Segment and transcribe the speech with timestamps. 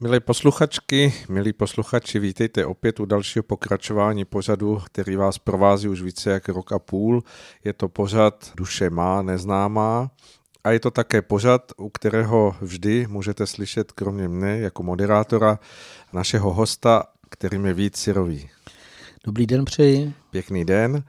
[0.00, 6.30] Milé posluchačky, milí posluchači, vítejte opět u dalšího pokračování pořadu, který vás provází už více
[6.30, 7.22] jak rok a půl.
[7.64, 10.10] Je to pořad Duše má, neznámá.
[10.64, 15.58] A je to také pořad, u kterého vždy můžete slyšet, kromě mne jako moderátora,
[16.12, 18.48] našeho hosta, kterým je Vít Sirový.
[19.24, 20.12] Dobrý den přeji.
[20.30, 21.04] Pěkný den.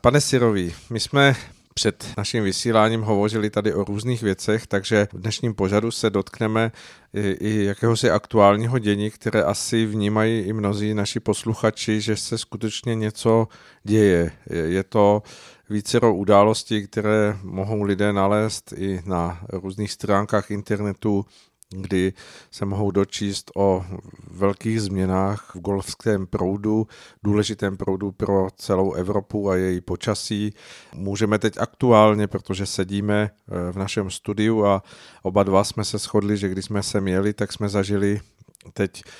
[0.00, 1.36] Pane Sirový, my jsme
[1.78, 6.72] před naším vysíláním hovořili tady o různých věcech, takže v dnešním pořadu se dotkneme
[7.14, 12.94] i, i jakéhosi aktuálního dění, které asi vnímají i mnozí naši posluchači, že se skutečně
[12.94, 13.48] něco
[13.84, 14.32] děje.
[14.50, 15.22] Je, je to
[15.70, 21.26] vícero událostí, které mohou lidé nalézt i na různých stránkách internetu,
[21.70, 22.12] kdy
[22.50, 23.84] se mohou dočíst o
[24.30, 26.86] velkých změnách v golfském proudu,
[27.22, 30.54] důležitém proudu pro celou Evropu a její počasí.
[30.94, 34.82] Můžeme teď aktuálně, protože sedíme eh, v našem studiu a
[35.22, 38.20] oba dva jsme se shodli, že když jsme se měli, tak jsme zažili
[38.72, 39.10] teď eh,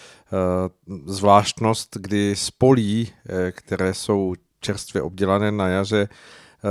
[1.07, 6.09] zvláštnost, kdy spolí, eh, které jsou čerstvě obdělané na jaře,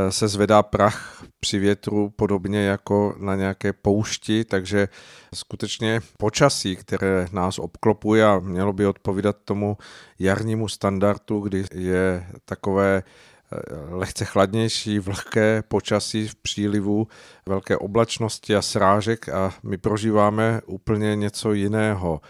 [0.09, 4.87] se zvedá prach při větru podobně jako na nějaké poušti, takže
[5.35, 9.77] skutečně počasí, které nás obklopuje a mělo by odpovídat tomu
[10.19, 17.07] jarnímu standardu, kdy je takové eh, lehce chladnější, vlhké počasí v přílivu,
[17.45, 22.21] velké oblačnosti a srážek a my prožíváme úplně něco jiného.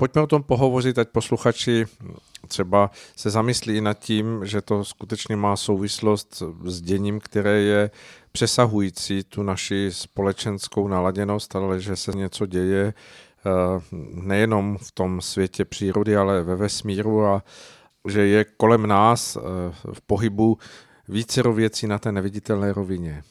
[0.00, 1.86] Pojďme o tom pohovořit, ať posluchači
[2.48, 7.90] třeba se zamyslí nad tím, že to skutečně má souvislost s děním, které je
[8.32, 13.50] přesahující tu naši společenskou naladěnost, ale že se něco děje eh,
[14.14, 17.42] nejenom v tom světě přírody, ale ve vesmíru a
[18.08, 19.40] že je kolem nás eh,
[19.92, 20.58] v pohybu
[21.08, 23.22] více věcí na té neviditelné rovině.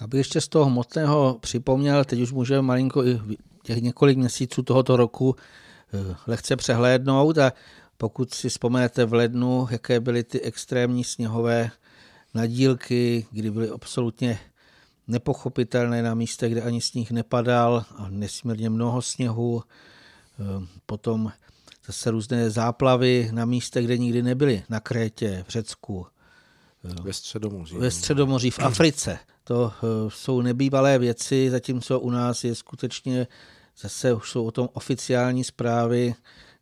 [0.00, 3.20] Já bych ještě z toho hmotného připomněl, teď už můžeme malinko i
[3.68, 7.52] těch několik měsíců tohoto roku eh, lehce přehlédnout a
[7.96, 11.70] pokud si vzpomenete v lednu, jaké byly ty extrémní sněhové
[12.34, 14.38] nadílky, kdy byly absolutně
[15.08, 19.62] nepochopitelné na místech, kde ani sníh nepadal a nesmírně mnoho sněhu.
[19.62, 21.32] Eh, potom
[21.86, 26.06] zase různé záplavy na místech, kde nikdy nebyly, na Krétě, v Řecku.
[26.84, 27.76] Eh, ve Středomoří.
[27.76, 29.18] Ve Středomoří, v Africe.
[29.44, 29.72] To
[30.08, 33.26] jsou nebývalé věci, zatímco u nás je skutečně
[33.80, 36.14] Zase už jsou o tom oficiální zprávy,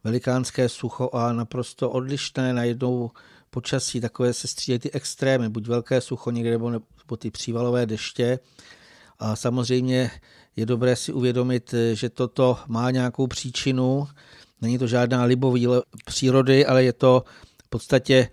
[0.04, 3.10] velikánské sucho a naprosto odlišné najednou
[3.50, 8.38] počasí, takové se střídají ty extrémy, buď velké sucho někde nebo, nebo ty přívalové deště.
[9.18, 10.10] A samozřejmě
[10.56, 14.08] je dobré si uvědomit, že toto má nějakou příčinu.
[14.60, 15.66] Není to žádná libový
[16.04, 17.24] přírody, ale je to
[17.64, 18.28] v podstatě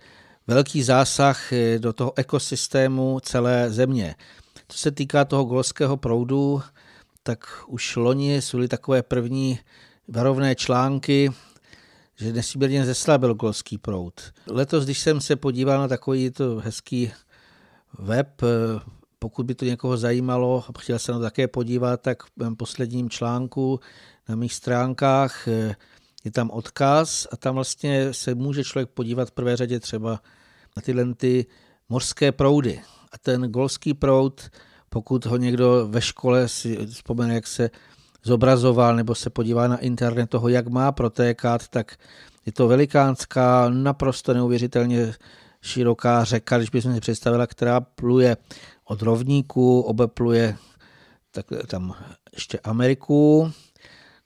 [0.46, 4.14] velký zásah do toho ekosystému celé země.
[4.68, 6.62] Co se týká toho golského proudu,
[7.26, 9.58] tak už loni byly takové první
[10.08, 11.30] varovné články,
[12.16, 14.20] že nesmírně zeslabil golský proud.
[14.46, 17.12] Letos, když jsem se podíval na takový to hezký
[17.98, 18.42] web,
[19.18, 23.10] pokud by to někoho zajímalo a chtěl se na to také podívat, tak v posledním
[23.10, 23.80] článku
[24.28, 25.48] na mých stránkách
[26.24, 30.20] je tam odkaz a tam vlastně se může člověk podívat v prvé řadě třeba
[30.76, 31.46] na tyhle ty
[31.88, 32.80] mořské proudy.
[33.12, 34.50] A ten golský proud
[34.94, 37.70] pokud ho někdo ve škole si vzpomene, jak se
[38.22, 41.96] zobrazoval nebo se podívá na internet toho, jak má protékat, tak
[42.46, 45.14] je to velikánská, naprosto neuvěřitelně
[45.62, 48.36] široká řeka, když bychom si představila, která pluje
[48.84, 50.56] od rovníku, obepluje
[51.30, 51.94] tak tam
[52.32, 53.52] ještě Ameriku,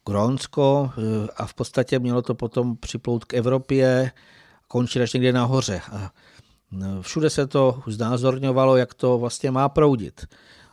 [0.06, 0.90] Grónsko
[1.36, 4.12] a v podstatě mělo to potom připlout k Evropě,
[4.68, 5.80] končit až někde nahoře.
[5.92, 6.10] A
[7.00, 10.26] všude se to znázorňovalo, jak to vlastně má proudit.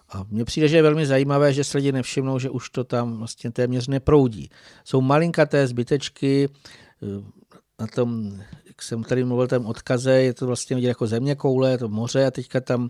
[0.09, 3.17] A mně přijde, že je velmi zajímavé, že se lidi nevšimnou, že už to tam
[3.17, 4.49] vlastně téměř neproudí.
[4.83, 6.49] Jsou malinkaté zbytečky,
[7.03, 7.45] eh,
[7.79, 11.77] na tom, jak jsem tady mluvil, tam odkaze, je to vlastně vidět jako země koule,
[11.77, 12.89] to moře a teďka tam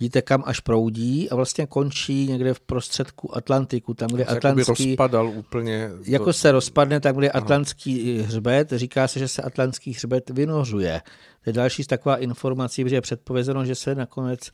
[0.00, 4.90] vidíte, kam až proudí a vlastně končí někde v prostředku Atlantiku, tam, kde Atlantský...
[4.90, 5.90] rozpadal úplně...
[6.06, 11.02] Jako se rozpadne tam, kde Atlantský hřbet, říká se, že se Atlantský hřbet vynořuje.
[11.44, 14.50] To je další z taková informací, že je předpovězeno, že se nakonec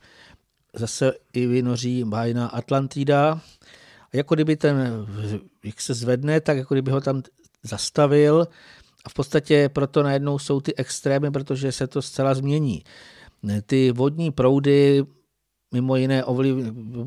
[0.73, 3.41] zase i vynoří bájná Atlantida.
[4.13, 5.05] A jako kdyby ten,
[5.63, 7.23] jak se zvedne, tak jako kdyby ho tam
[7.63, 8.47] zastavil
[9.05, 12.83] a v podstatě proto najednou jsou ty extrémy, protože se to zcela změní.
[13.65, 15.03] Ty vodní proudy
[15.71, 16.55] mimo jiné ovliv,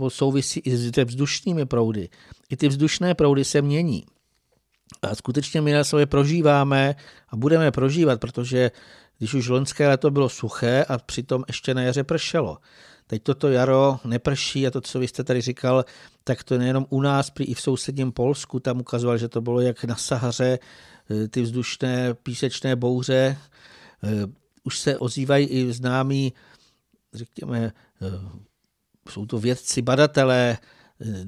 [0.09, 2.09] souvisí i s vzdušnými proudy.
[2.51, 4.05] I ty vzdušné proudy se mění.
[5.03, 6.95] A skutečně my na sobě prožíváme
[7.29, 8.71] a budeme prožívat, protože
[9.19, 12.59] když už loňské léto bylo suché a přitom ještě na jaře pršelo,
[13.15, 15.85] Teď toto jaro neprší a to, co vy jste tady říkal,
[16.25, 19.61] tak to nejenom u nás, prý i v sousedním Polsku, tam ukazoval, že to bylo
[19.61, 20.59] jak na Sahaře,
[21.11, 23.39] eh, ty vzdušné písečné bouře.
[24.03, 24.09] Eh,
[24.65, 26.33] už se ozývají i známí,
[27.13, 27.73] řekněme,
[29.11, 30.59] jsou to vědci, badatelé,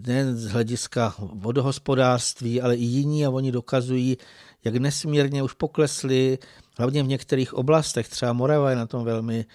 [0.07, 4.17] nejen z hlediska vodohospodářství, ale i jiní a oni dokazují,
[4.65, 6.39] jak nesmírně už poklesly,
[6.79, 9.47] hlavně v některých oblastech, třeba Morava je na tom velmi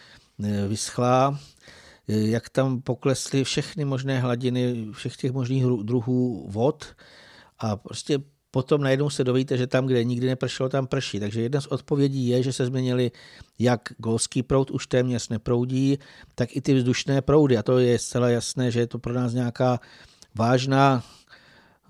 [0.43, 1.60] eh, vyschlá, eh,
[2.07, 6.85] jak tam poklesly všechny možné hladiny všech těch možných druhů vod
[7.59, 8.19] a prostě
[8.51, 11.19] potom najednou se dovíte, že tam, kde nikdy nepršelo, tam prší.
[11.19, 13.11] Takže jedna z odpovědí je, že se změnily
[13.59, 15.99] jak golský proud už téměř neproudí,
[16.35, 17.57] tak i ty vzdušné proudy.
[17.57, 19.79] A to je zcela jasné, že je to pro nás nějaká
[20.35, 21.03] vážná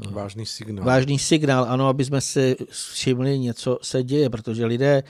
[0.09, 0.85] Vážný signál.
[0.85, 5.03] Vážný signál, ano, aby jsme si všimli, něco se děje, protože lidé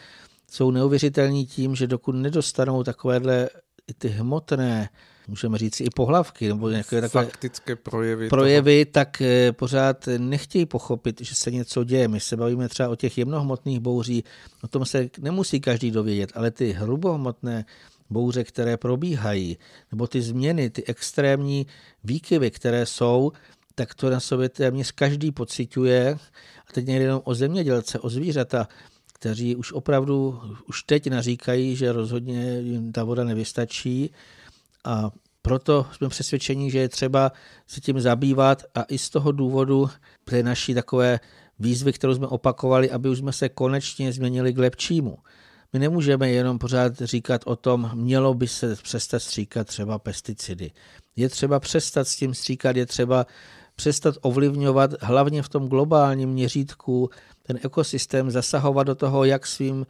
[0.51, 3.49] jsou neuvěřitelní tím, že dokud nedostanou takovéhle
[3.87, 4.89] i ty hmotné,
[5.27, 8.93] můžeme říct i pohlavky, nebo nějaké takové faktické projevy, projevy toho.
[8.93, 12.07] tak eh, pořád nechtějí pochopit, že se něco děje.
[12.07, 14.23] My se bavíme třeba o těch jemnohmotných bouří,
[14.63, 17.65] o tom se nemusí každý dovědět, ale ty hrubohmotné
[18.09, 19.57] bouře, které probíhají,
[19.91, 21.67] nebo ty změny, ty extrémní
[22.03, 23.31] výkyvy, které jsou,
[23.75, 26.17] tak to na sobě téměř každý pociťuje.
[26.67, 28.67] A teď nejde jenom o zemědělce, o zvířata,
[29.21, 34.11] kteří už opravdu už teď naříkají, že rozhodně jim ta voda nevystačí
[34.85, 37.31] a proto jsme přesvědčeni, že je třeba
[37.67, 39.89] se tím zabývat a i z toho důvodu
[40.23, 41.19] té naší takové
[41.59, 45.17] výzvy, kterou jsme opakovali, aby už jsme se konečně změnili k lepšímu.
[45.73, 50.71] My nemůžeme jenom pořád říkat o tom, mělo by se přestat stříkat třeba pesticidy.
[51.15, 53.25] Je třeba přestat s tím stříkat, je třeba
[53.75, 57.09] přestat ovlivňovat hlavně v tom globálním měřítku
[57.43, 59.85] ten ekosystém, zasahovat do toho jak svým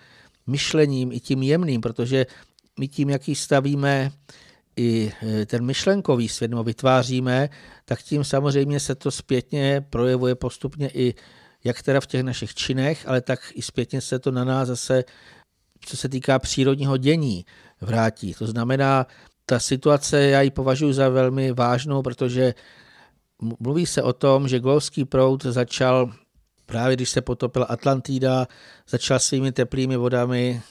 [0.47, 2.25] myšlením i tím jemným, protože
[2.79, 4.11] my tím, jaký stavíme
[4.77, 7.49] i e, ten myšlenkový svět, nebo vytváříme,
[7.85, 11.13] tak tím samozřejmě se to zpětně projevuje postupně i
[11.63, 15.03] jak teda v těch našich činech, ale tak i zpětně se to na nás zase,
[15.85, 17.45] co se týká přírodního dění,
[17.81, 18.33] vrátí.
[18.33, 19.07] To znamená,
[19.45, 22.53] ta situace, já ji považuji za velmi vážnou, protože
[23.59, 26.11] mluví se o tom, že golský proud začal
[26.71, 28.47] právě když se potopila Atlantida,
[28.89, 30.61] začal svými teplými vodami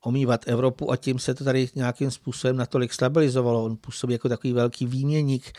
[0.00, 3.64] omývat Evropu a tím se to tady nějakým způsobem natolik stabilizovalo.
[3.64, 5.58] On působí jako takový velký výměník,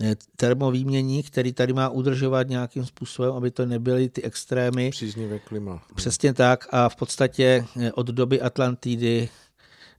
[0.00, 4.90] eh, termovýměník, který tady má udržovat nějakým způsobem, aby to nebyly ty extrémy.
[4.90, 5.82] Příznivé klima.
[5.94, 9.28] Přesně tak a v podstatě eh, od doby Atlantidy,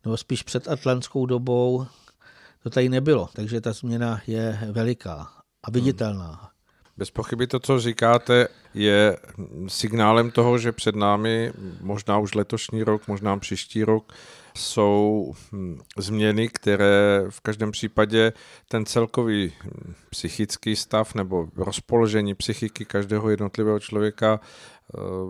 [0.05, 1.85] nebo spíš před atlantskou dobou,
[2.63, 5.29] to tady nebylo, takže ta změna je veliká
[5.63, 6.27] a viditelná.
[6.27, 6.50] Hmm.
[7.01, 9.17] Bez pochyby to, co říkáte, je
[9.67, 11.51] signálem toho, že před námi
[11.81, 14.13] možná už letošní rok, možná příští rok
[14.55, 18.33] jsou hm, změny, které v každém případě
[18.67, 24.39] ten celkový hm, psychický stav nebo rozpoložení psychiky každého jednotlivého člověka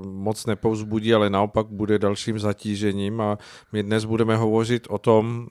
[0.06, 3.38] moc nepovzbudí, ale naopak bude dalším zatížením a
[3.72, 5.48] my dnes budeme hovořit o tom,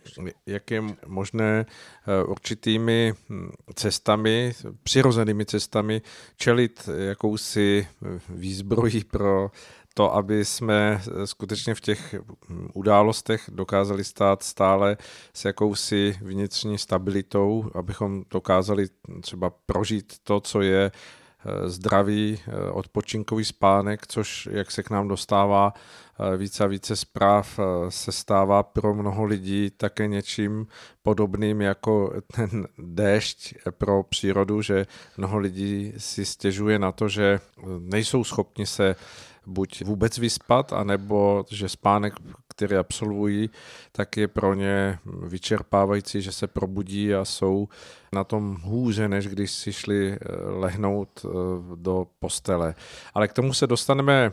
[0.46, 4.52] jak je možné eh, určitými hm, cestami,
[4.82, 6.02] přirozenými cestami
[6.36, 7.86] čelit jakousi
[8.28, 9.50] výzbrojí pro
[9.94, 12.14] to, aby jsme skutečně v těch
[12.48, 14.96] hm, událostech dokázali stát stále
[15.34, 18.86] s jakousi vnitřní stabilitou, abychom dokázali
[19.20, 21.19] třeba prožít to, co je Eh,
[21.66, 27.60] zdravý eh, odpočinkový spánek, což jak se k nám dostává eh, více a více zpráv,
[27.88, 30.66] se stává pro mnoho lidí také něčím
[31.02, 34.86] podobným jako ten déšť pro přírodu, že
[35.16, 37.40] mnoho lidí si stěžuje na to, že
[37.78, 38.96] nejsou schopni se
[39.46, 42.14] buď vůbec vyspat, anebo že spánek,
[42.66, 43.50] který absolvují,
[43.92, 47.68] tak je pro ně vyčerpávající, že se probudí a jsou
[48.12, 51.28] na tom hůře, než když si šli eh, lehnout eh,
[51.76, 52.74] do postele.
[53.14, 54.32] Ale k tomu se dostaneme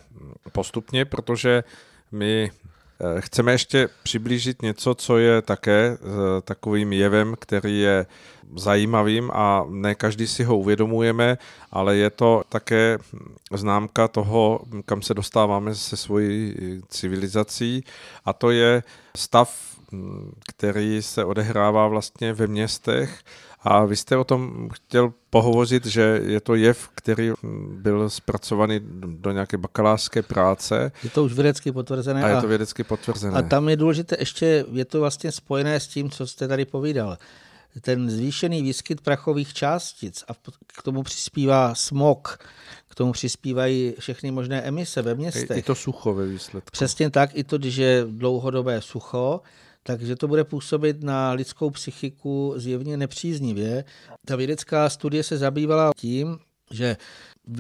[0.51, 1.63] postupně, protože
[2.11, 2.51] my
[3.19, 5.97] Chceme ještě přiblížit něco, co je také
[6.43, 8.05] takovým jevem, který je
[8.55, 11.37] zajímavým a ne každý si ho uvědomujeme,
[11.71, 12.97] ale je to také
[13.53, 16.55] známka toho, kam se dostáváme se svojí
[16.89, 17.83] civilizací
[18.25, 18.83] a to je
[19.17, 19.77] stav,
[20.47, 23.19] který se odehrává vlastně ve městech
[23.59, 27.31] a vy jste o tom chtěl pohovořit, že je to jev, který
[27.71, 30.91] byl zpracovaný do nějaké bakalářské práce.
[31.03, 32.23] Je to už vědecky potvrzené.
[32.23, 33.37] A je to vědecky potvrzené.
[33.37, 37.17] A tam je důležité ještě, je to vlastně spojené s tím, co jste tady povídal
[37.81, 40.33] ten zvýšený výskyt prachových částic a
[40.67, 42.39] k tomu přispívá smog,
[42.87, 45.57] k tomu přispívají všechny možné emise ve městech.
[45.57, 46.69] I, i to sucho ve výsledku.
[46.71, 49.41] Přesně tak, i to, když je dlouhodobé sucho,
[49.87, 53.83] takže to bude působit na lidskou psychiku zjevně nepříznivě.
[54.25, 56.39] Ta vědecká studie se zabývala tím,
[56.71, 56.97] že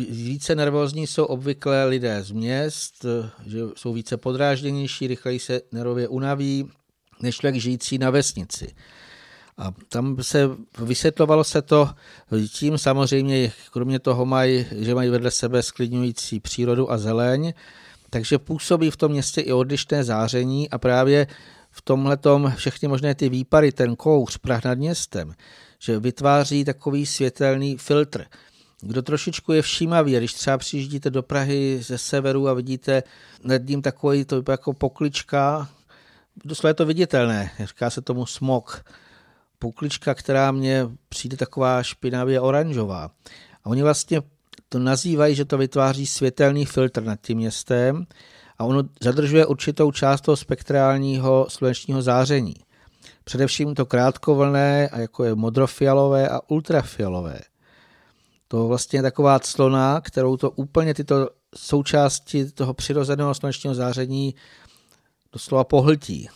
[0.09, 3.05] více nervózní jsou obvykle lidé z měst,
[3.45, 6.71] že jsou více podrážděnější, rychleji se nervově unaví,
[7.21, 8.75] než člověk žijící na vesnici.
[9.57, 10.49] A tam se
[10.83, 11.89] vysvětlovalo se to
[12.51, 17.53] tím samozřejmě, kromě toho mají, že mají vedle sebe sklidňující přírodu a zeleň,
[18.09, 21.27] takže působí v tom městě i odlišné záření a právě
[21.77, 22.17] v tomhle
[22.55, 25.33] všechny možné ty výpary, ten kouř, prach nad městem,
[25.79, 28.25] že vytváří takový světelný filtr.
[28.81, 33.03] Kdo trošičku je všímavý, když třeba přijíždíte do Prahy ze severu a vidíte
[33.43, 35.69] nad ním takový to jako poklička,
[36.45, 38.85] doslova je to viditelné, říká se tomu smog,
[39.59, 43.11] poklička, která mně přijde taková špinavě oranžová.
[43.63, 44.21] A oni vlastně
[44.69, 48.05] to nazývají, že to vytváří světelný filtr nad tím městem
[48.59, 52.55] a ono zadržuje určitou část toho spektrálního slunečního záření.
[53.23, 57.39] Především to krátkovlné, jako je modrofialové a ultrafialové.
[58.47, 64.35] To vlastně je taková clona, kterou to úplně tyto součásti toho přirozeného slunečního záření
[65.33, 66.29] doslova pohltí.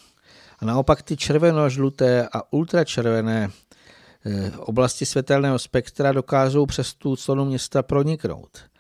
[0.60, 3.50] A naopak ty červeno-žluté a ultračervené
[4.26, 8.71] eh, oblasti světelného spektra dokážou přes tu clonu města proniknout.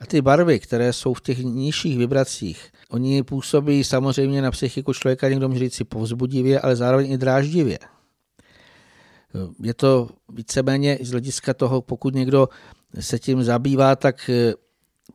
[0.00, 5.28] A ty barvy, které jsou v těch nižších vibracích, oni působí samozřejmě na psychiku člověka,
[5.28, 7.78] někdo může říct povzbudivě, ale zároveň i dráždivě.
[9.62, 12.48] Je to víceméně z hlediska toho, pokud někdo
[13.00, 14.54] se tím zabývá, tak eh,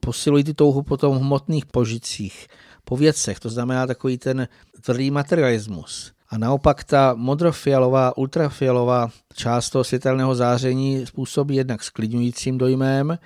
[0.00, 2.46] posilují ty touhu po tom hmotných požicích,
[2.84, 4.48] po věcech, to znamená takový ten
[4.80, 6.12] tvrdý materialismus.
[6.28, 13.18] A naopak ta modrofialová, ultrafialová část toho světelného záření způsobí jednak sklidňujícím dojmem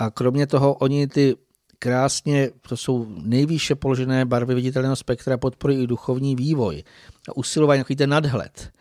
[0.00, 1.36] a kromě toho oni ty
[1.78, 6.82] krásně, to jsou nejvýše položené barvy viditelného spektra, podporují i duchovní vývoj
[7.28, 8.72] a usilování nějaký ten nadhled.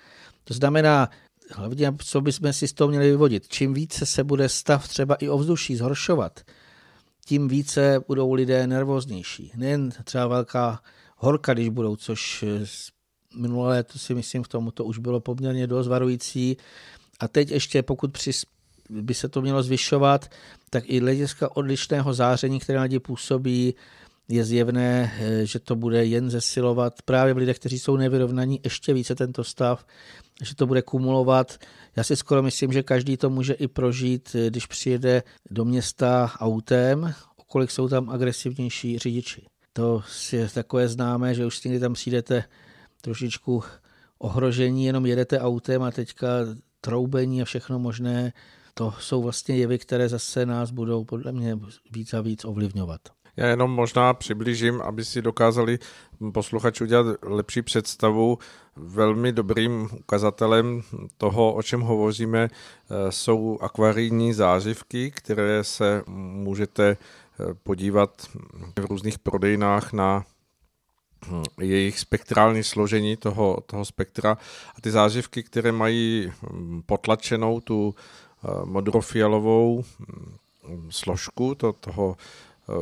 [0.44, 1.10] To znamená,
[1.52, 5.30] hlavně, co bychom si z toho měli vyvodit, čím více se bude stav třeba i
[5.30, 6.40] ovzduší zhoršovat,
[7.26, 9.52] tím více budou lidé nervóznější.
[9.56, 10.80] Nejen třeba velká
[11.18, 12.46] horka, když budou, což
[13.36, 16.58] minulé léto si myslím, v tomu to už bylo poměrně dost varující.
[17.20, 18.32] A teď ještě, pokud při,
[18.90, 20.32] by se to mělo zvyšovat,
[20.70, 23.76] tak i hlediska odlišného záření, které na lidi působí,
[24.32, 25.12] je zjevné,
[25.44, 29.86] že to bude jen zesilovat právě v lidech, kteří jsou nevyrovnaní, ještě více tento stav,
[30.44, 31.58] že to bude kumulovat.
[31.96, 37.14] Já si skoro myslím, že každý to může i prožít, když přijede do města autem,
[37.38, 39.46] okolik jsou tam agresivnější řidiči.
[39.74, 42.44] To je takové známé, že už někdy tam přijdete
[43.02, 43.64] trošičku
[44.20, 46.28] ohrožení, jenom jedete autem a teďka
[46.82, 48.34] troubení a všechno možné.
[48.80, 51.60] To jsou vlastně jevy, které zase nás budou podle mě
[51.92, 53.02] víc a víc ovlivňovat.
[53.38, 55.80] Já jenom možná přiblížím, aby si dokázali
[56.34, 58.38] posluchači udělat lepší představu.
[58.76, 60.82] Velmi dobrým ukazatelem
[61.18, 68.28] toho, o čem hovoříme, eh, jsou akvarijní zářivky, které se můžete eh, podívat
[68.80, 70.26] v různých prodejnách na
[71.28, 74.38] hm, jejich spektrální složení toho, toho spektra
[74.76, 77.96] a ty zářivky, které mají hm, potlačenou tu
[78.66, 80.38] modrofialovou hm,
[80.90, 82.18] složku to, toho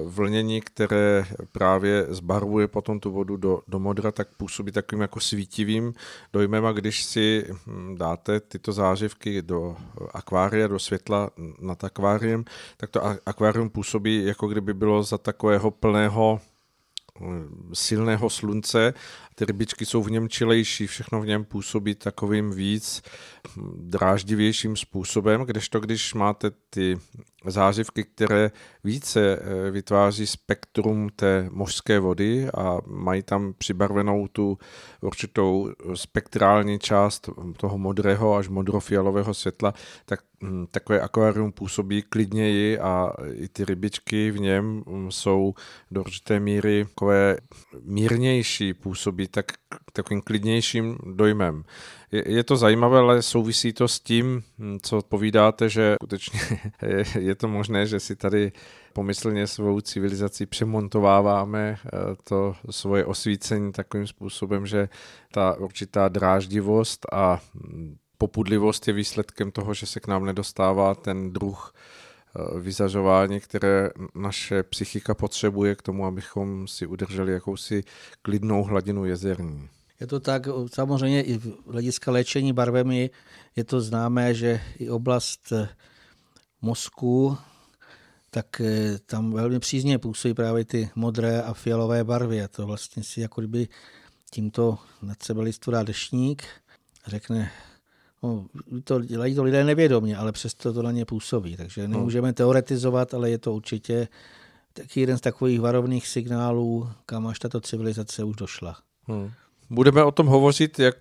[0.06, 5.94] vlnění, které právě zbarvuje potom tu vodu do, do modra, tak působí takovým jako svítivým
[6.34, 6.66] dojmem.
[6.66, 9.76] A když si hm, dáte tyto zářivky do
[10.14, 12.46] akvária, do světla nad akváriem,
[12.78, 16.40] tak to akvárium působí jako kdyby bylo za takového plného
[17.74, 18.94] silného slunce.
[19.36, 23.02] Ty rybičky jsou v něm čilejší, všechno v něm působí takovým víc
[23.76, 26.98] dráždivějším způsobem, kdežto když máte ty
[27.46, 28.52] zářivky, které
[28.84, 34.58] více eh, vytváří spektrum té mořské vody a mají tam přibarvenou tu
[35.02, 39.74] určitou spektrální část toho modrého až modrofialového světla,
[40.06, 40.20] tak
[40.72, 45.54] takové akvárium působí klidněji a i ty rybičky v něm hm, jsou
[45.92, 47.38] do určité míry takové
[47.84, 49.46] mírnější, působí tak
[49.94, 51.64] takovým klidnějším dojmem.
[52.12, 56.40] Je, je to zajímavé, ale souvisí to s tím, hm, co povídáte, že skutečně
[56.82, 58.52] je, je to možné, že si tady
[58.94, 61.90] pomyslně svou civilizaci přemontováváme eh,
[62.24, 64.90] to svoje osvícení takovým způsobem, že
[65.32, 67.40] ta určitá dráždivost a
[68.18, 74.64] popudlivost je výsledkem toho, že se k nám nedostává ten druh eh, vyzařování, které naše
[74.64, 77.84] psychika potřebuje k tomu, abychom si udrželi jakousi
[78.22, 79.70] klidnou hladinu jezerní.
[80.00, 83.10] Je to tak, samozřejmě i v hlediska léčení barvemi
[83.56, 85.70] je to známé, že i oblast eh,
[86.62, 87.38] mozku,
[88.30, 92.44] tak eh, tam velmi přízně působí právě ty modré a fialové barvy.
[92.44, 93.68] A to vlastně si jako kdyby
[94.32, 96.44] tímto nad sebe listu dá dešník
[97.08, 97.52] řekne,
[98.24, 98.46] no,
[98.84, 101.58] to, dělají to lidé nevědomě, ale přesto to na ně působí.
[101.58, 101.92] Takže hmm.
[101.92, 104.08] nemůžeme teoretizovat, ale je to určitě
[104.74, 108.78] taky jeden z takových varovných signálů, kam až tato civilizace už došla.
[109.08, 109.32] Hmm.
[109.70, 110.96] Budeme o tom hovořit, jak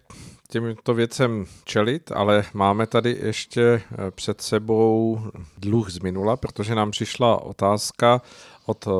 [0.48, 5.20] těmto věcem čelit, ale máme tady ještě eh, před sebou
[5.58, 8.22] dluh z minula, protože nám přišla otázka
[8.66, 8.90] od eh,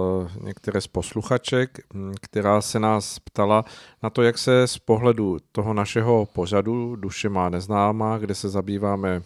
[0.41, 3.65] některé z posluchaček, hm, která se nás ptala
[4.03, 9.23] na to, jak se z pohledu toho našeho pořadu Duše má neznámá, kde se zabýváme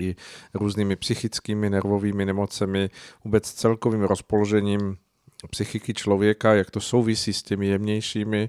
[0.00, 0.16] i
[0.54, 2.90] různými psychickými, nervovými nemocemi,
[3.24, 4.96] vůbec celkovým rozpoložením
[5.50, 8.48] psychiky člověka, jak to souvisí s těmi jemnějšími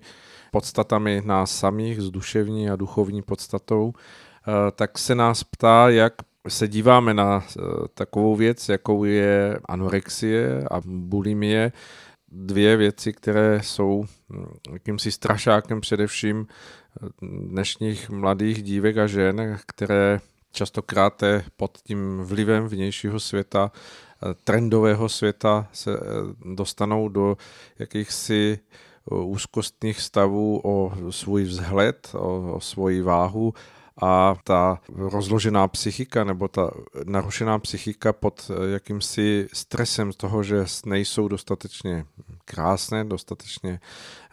[0.51, 6.13] podstatami nás samých, s duševní a duchovní podstatou, eh, tak se nás ptá, jak
[6.47, 7.61] se díváme na eh,
[7.93, 11.71] takovou věc, jakou je anorexie a bulimie,
[12.31, 20.19] dvě věci, které jsou hm, jakýmsi strašákem především eh, dnešních mladých dívek a žen, které
[20.51, 21.23] častokrát
[21.57, 23.71] pod tím vlivem vnějšího světa,
[24.43, 25.99] trendového světa se
[26.55, 27.37] dostanou do
[27.79, 28.59] jakýchsi
[29.11, 33.53] úzkostných stavů o svůj vzhled, o, o svoji váhu
[34.01, 36.71] a ta rozložená psychika nebo ta
[37.05, 42.05] narušená psychika pod jakýmsi stresem z toho, že nejsou dostatečně
[42.45, 43.79] krásné, dostatečně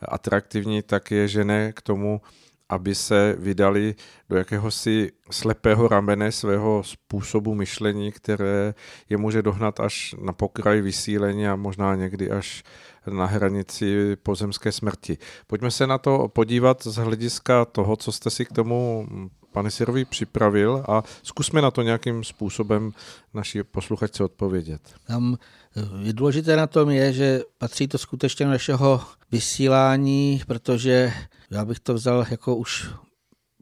[0.03, 2.21] atraktivní, tak je žene k tomu,
[2.69, 3.95] aby se vydali
[4.29, 8.75] do jakéhosi slepého ramene svého způsobu myšlení, které
[9.09, 12.63] je může dohnat až na pokraj vysílení a možná někdy až
[13.11, 15.19] na hranici pozemské smrti.
[15.47, 19.07] Pojďme se na to podívat z hlediska toho, co jste si k tomu
[19.53, 22.93] pane Sirovi připravil a zkusme na to nějakým způsobem
[23.35, 24.81] naši posluchačce odpovědět.
[25.07, 25.39] Tam
[25.77, 29.01] eh, je důležité na tom je, že patří to skutečně našeho
[29.33, 31.13] vysílání, protože
[31.51, 32.91] já bych to vzal jako už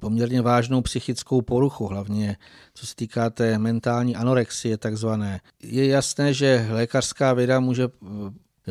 [0.01, 2.37] poměrně vážnou psychickou poruchu, hlavně
[2.75, 5.41] co se týká té mentální anorexie takzvané.
[5.63, 7.89] Je jasné, že lékařská věda může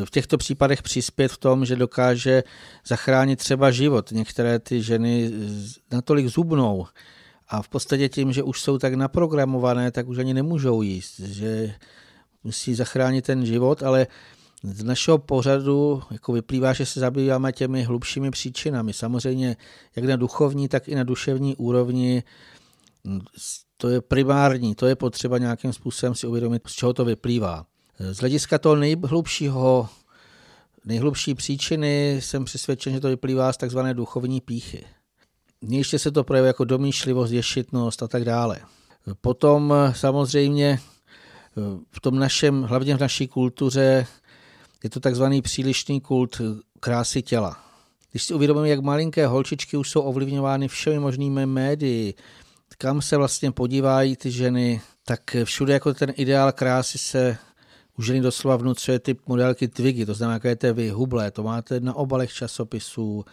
[0.06, 2.44] v těchto případech přispět v tom, že dokáže
[2.88, 4.12] zachránit třeba život.
[4.12, 5.32] Některé ty ženy
[5.92, 6.88] natolik zubnou
[7.48, 11.76] a v podstatě tím, že už jsou tak naprogramované, tak už ani nemůžou jíst, že
[12.44, 14.08] musí zachránit ten život, ale
[14.64, 18.94] z našeho pořadu jako vyplývá, že se zabýváme těmi hlubšími příčinami.
[18.94, 19.58] Samozřejmě
[19.96, 22.24] jak na duchovní, tak i na duševní úrovni
[23.78, 27.66] to je primární, to je potřeba nějakým způsobem si uvědomit, z čeho to vyplývá.
[28.00, 29.90] Z hlediska toho nejhlubšího,
[30.86, 34.86] nejhlubší příčiny jsem přesvědčen, že to vyplývá z takzvané duchovní píchy.
[35.70, 38.60] Ještě se to projevuje jako domýšlivost, ješitnost a tak dále.
[39.22, 40.80] Potom samozřejmě
[41.92, 44.08] v tom našem, hlavně v naší kultuře,
[44.84, 46.42] je to takzvaný přílišný kult
[46.80, 47.64] krásy těla.
[48.12, 52.14] Když si uvědomíme, jak malinké holčičky už jsou ovlivňovány všemi možnými médii,
[52.78, 57.38] kam se vlastně podívají ty ženy, tak všude jako ten ideál krásy se
[58.00, 61.94] u ženy doslova vnucuje typ modelky Twiggy, to znamená, jaké je vyhublé, to máte na
[61.94, 63.26] obalech časopisů.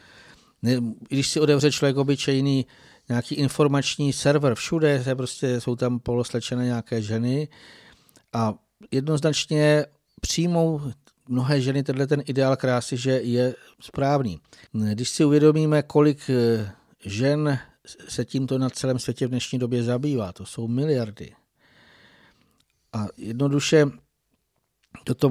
[1.09, 2.66] Když si otevře člověk obyčejný
[3.09, 7.48] nějaký informační server všude, se prostě jsou tam poloslečené nějaké ženy
[8.33, 8.55] a
[8.90, 9.87] jednoznačně
[10.20, 10.81] přijmou
[11.29, 14.40] mnohé ženy tenhle ten ideál krásy, že je správný.
[14.72, 16.70] Když si uvědomíme, kolik eh,
[17.05, 17.59] žen
[18.09, 21.33] se tímto na celém světě v dnešní době zabývá, to jsou miliardy.
[22.92, 23.87] A jednoduše
[25.04, 25.28] toto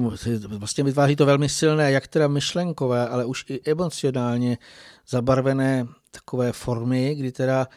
[0.58, 4.58] vlastně vytváří to velmi silné, jak teda myšlenkové, ale už i emocionálně
[5.08, 7.68] zabarvené takové formy, kdy teda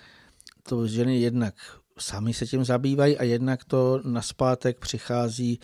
[0.63, 1.54] to ženy jednak
[1.97, 5.60] sami se tím zabývají a jednak to naspátek přichází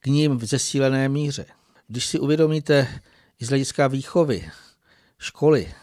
[0.00, 1.46] k ním v zesílené míře.
[1.88, 3.00] Když si uvědomíte
[3.40, 4.50] i z hlediska výchovy,
[5.18, 5.74] školy,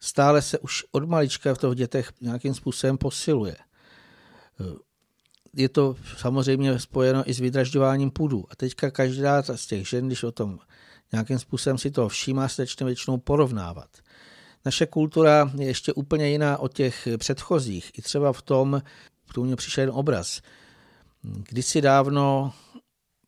[0.00, 3.56] stále se už od malička v těch dětech nějakým způsobem posiluje
[5.56, 8.44] je to samozřejmě spojeno i s vydražďováním půdu.
[8.50, 10.58] A teďka každá z těch žen, když o tom
[11.12, 13.88] nějakým způsobem si to všímá, se začne většinou porovnávat.
[14.64, 17.90] Naše kultura je ještě úplně jiná od těch předchozích.
[17.98, 18.82] I třeba v tom,
[19.28, 20.40] k tomu mě přišel jeden obraz.
[21.22, 22.52] Kdysi dávno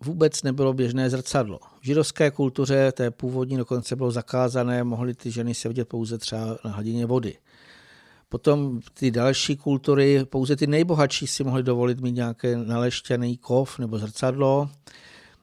[0.05, 1.59] vůbec nebylo běžné zrcadlo.
[1.81, 6.59] V židovské kultuře, té původní dokonce bylo zakázané, mohly ty ženy se vidět pouze třeba
[6.65, 7.39] na hladině vody.
[8.33, 13.99] Potom ty další kultury, pouze ty nejbohatší si mohli dovolit mít nějaké naleštěný kov nebo
[13.99, 14.71] zrcadlo.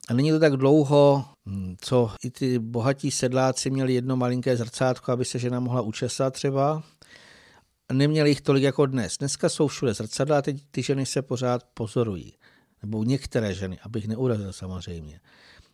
[0.09, 1.25] A není to tak dlouho,
[1.81, 6.83] co i ty bohatí sedláci měli jedno malinké zrcátko, aby se žena mohla učesat třeba.
[7.93, 9.17] Neměli jich tolik jako dnes.
[9.17, 12.33] Dneska jsou všude zrcadla a teď ty ženy se pořád pozorují.
[12.81, 15.19] Nebo některé ženy, abych neurazil samozřejmě.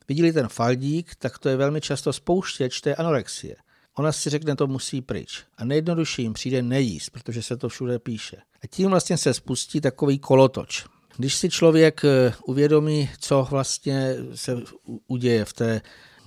[0.07, 3.55] Vidíli ten faldík, tak to je velmi často spouštěč té anorexie.
[3.97, 5.43] Ona si řekne, to musí pryč.
[5.57, 8.37] A nejjednodušší jim přijde nejíst, protože se to všude píše.
[8.63, 10.85] A tím vlastně se spustí takový kolotoč.
[11.17, 14.57] Když si člověk eh, uvědomí, co vlastně se
[15.07, 15.81] uděje v té,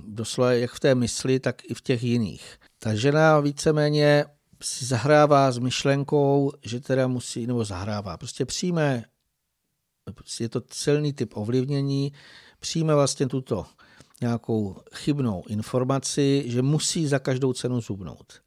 [0.05, 2.59] doslova jak v té mysli, tak i v těch jiných.
[2.79, 4.25] Ta žena víceméně
[4.63, 9.05] si zahrává s myšlenkou, že teda musí, nebo zahrává, prostě přijme,
[10.41, 12.13] je to silný typ ovlivnění,
[12.61, 13.67] přijme vlastně tuto
[14.21, 18.43] nějakou chybnou informaci, že musí za každou cenu zubnout.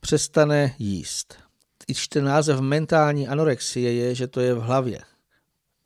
[0.00, 1.34] Přestane jíst.
[1.88, 5.00] I ten název mentální anorexie je, že to je v hlavě.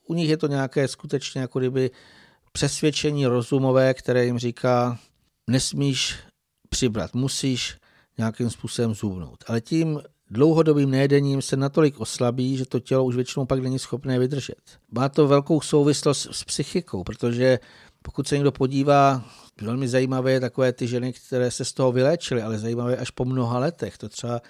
[0.06, 1.90] U nich je to nějaké skutečně jako kdyby
[2.52, 4.98] přesvědčení rozumové, které jim říká,
[5.46, 6.16] nesmíš
[6.68, 7.76] přibrat, musíš
[8.18, 9.44] nějakým způsobem zubnout.
[9.46, 14.18] Ale tím dlouhodobým nejedením se natolik oslabí, že to tělo už většinou pak není schopné
[14.18, 14.78] vydržet.
[14.90, 17.58] Má to velkou souvislost s psychikou, protože
[18.06, 19.24] pokud se někdo podívá,
[19.62, 23.58] velmi zajímavé takové ty ženy, které se z toho vyléčily, ale zajímavé až po mnoha
[23.58, 23.98] letech.
[23.98, 24.40] To třeba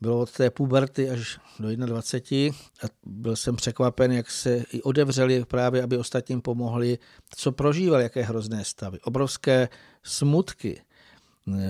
[0.00, 5.44] bylo od té puberty až do 21 a byl jsem překvapen, jak se i odevřeli
[5.44, 6.98] právě, aby ostatním pomohli,
[7.36, 9.00] co prožívali, jaké hrozné stavy.
[9.00, 9.68] Obrovské
[10.02, 10.82] smutky,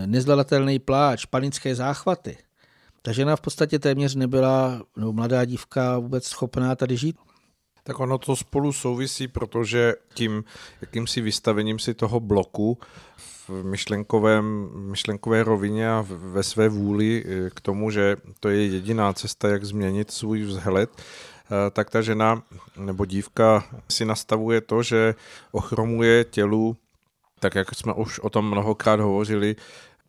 [0.07, 2.39] nezvladatelný pláč, panické záchvaty.
[3.03, 7.17] Ta žena v podstatě téměř nebyla, nebo mladá dívka vůbec schopná tady žít.
[7.85, 10.45] Tak ono to spolu souvisí, protože tím
[10.81, 12.79] jakýmsi vystavením si toho bloku
[13.49, 19.12] v myšlenkovém, myšlenkové rovině a ve své vůli eh, k tomu, že to je jediná
[19.12, 22.42] cesta, jak změnit svůj vzhled, eh, tak ta žena
[22.77, 25.14] nebo dívka si nastavuje to, že
[25.53, 26.77] ochromuje tělu,
[27.40, 29.57] tak jak jsme už o tom mnohokrát hovořili,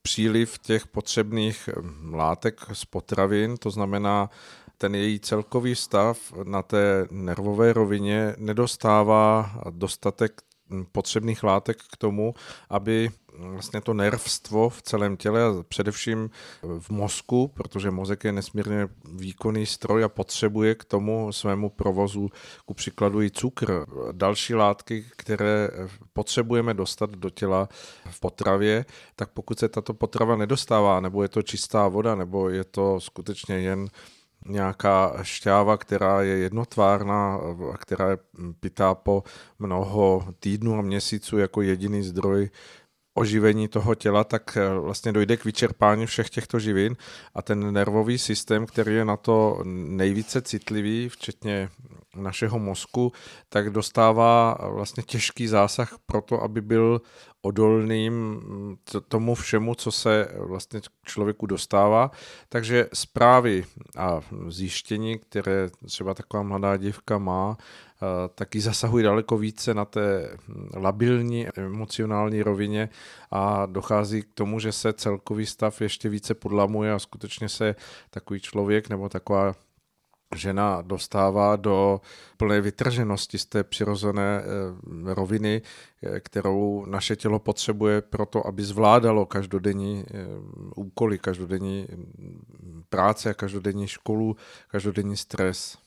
[0.01, 1.81] příliv těch potřebných eh,
[2.15, 4.29] látek z potravin, to znamená
[4.83, 10.41] ten její celkový stav na té nervové rovině nedostává dostatek
[10.91, 12.33] potřebných látek k tomu,
[12.69, 16.29] aby vlastně to nervstvo v celém těle a především
[16.79, 22.29] v mozku, protože mozek je nesmírně výkonný stroj a potřebuje k tomu svému provozu
[22.65, 23.85] ku příkladu i cukr.
[24.11, 25.69] Další látky, které
[26.13, 27.69] potřebujeme dostat do těla
[28.09, 32.63] v potravě, tak pokud se tato potrava nedostává, nebo je to čistá voda, nebo je
[32.63, 33.89] to skutečně jen
[34.45, 37.39] nějaká šťáva, která je jednotvárná
[37.73, 38.17] a která je
[38.59, 39.23] pitá po
[39.59, 42.49] mnoho týdnů a měsíců jako jediný zdroj
[43.13, 46.95] oživení toho těla, tak eh, vlastně dojde k vyčerpání všech těchto živin.
[47.35, 51.69] A ten nervový systém, který je na to nejvíce citlivý, včetně
[52.15, 53.11] našeho mozku,
[53.49, 57.01] tak dostává vlastně těžký zásah pro to, aby byl
[57.41, 58.41] odolným
[59.07, 62.11] tomu všemu, co se vlastně člověku dostává.
[62.49, 63.65] Takže zprávy
[63.97, 67.57] a zjištění, které třeba taková mladá dívka má,
[68.35, 70.37] taky zasahují daleko více na té
[70.75, 72.89] labilní emocionální rovině
[73.31, 77.75] a dochází k tomu, že se celkový stav ještě více podlamuje a skutečně se
[78.09, 79.53] takový člověk nebo taková
[80.35, 82.01] žena dostává do
[82.37, 85.61] plné vytrženosti z té přirozené eh, roviny,
[86.03, 90.25] eh, kterou naše tělo potřebuje pro to, aby zvládalo každodenní eh,
[90.75, 94.35] úkoly, každodenní mm, práce každodenní školu,
[94.67, 95.77] každodenní stres.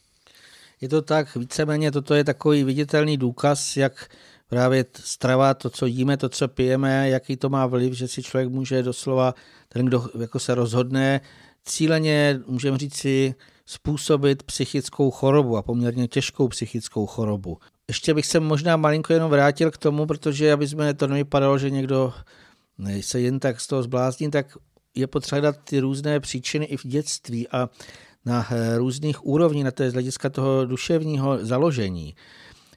[0.81, 4.09] Je to tak, víceméně toto je takový viditelný důkaz, jak
[4.49, 8.49] právě strava, to, co jíme, to, co pijeme, jaký to má vliv, že si člověk
[8.49, 9.35] může doslova,
[9.69, 11.21] ten, kdo jako se rozhodne,
[11.65, 13.35] cíleně, můžeme říct si,
[13.67, 17.59] způsobit psychickou chorobu a poměrně těžkou psychickou chorobu.
[17.89, 21.71] Ještě bych se možná malinko jenom vrátil k tomu, protože aby jsme to nevypadalo, že
[21.71, 22.15] někdo
[23.01, 24.47] se jen tak z toho zblázní, tak
[24.95, 27.69] je potřeba dát ty různé příčiny i v dětství a
[28.25, 32.15] na eh, různých úrovních, na té z hlediska toho duševního založení.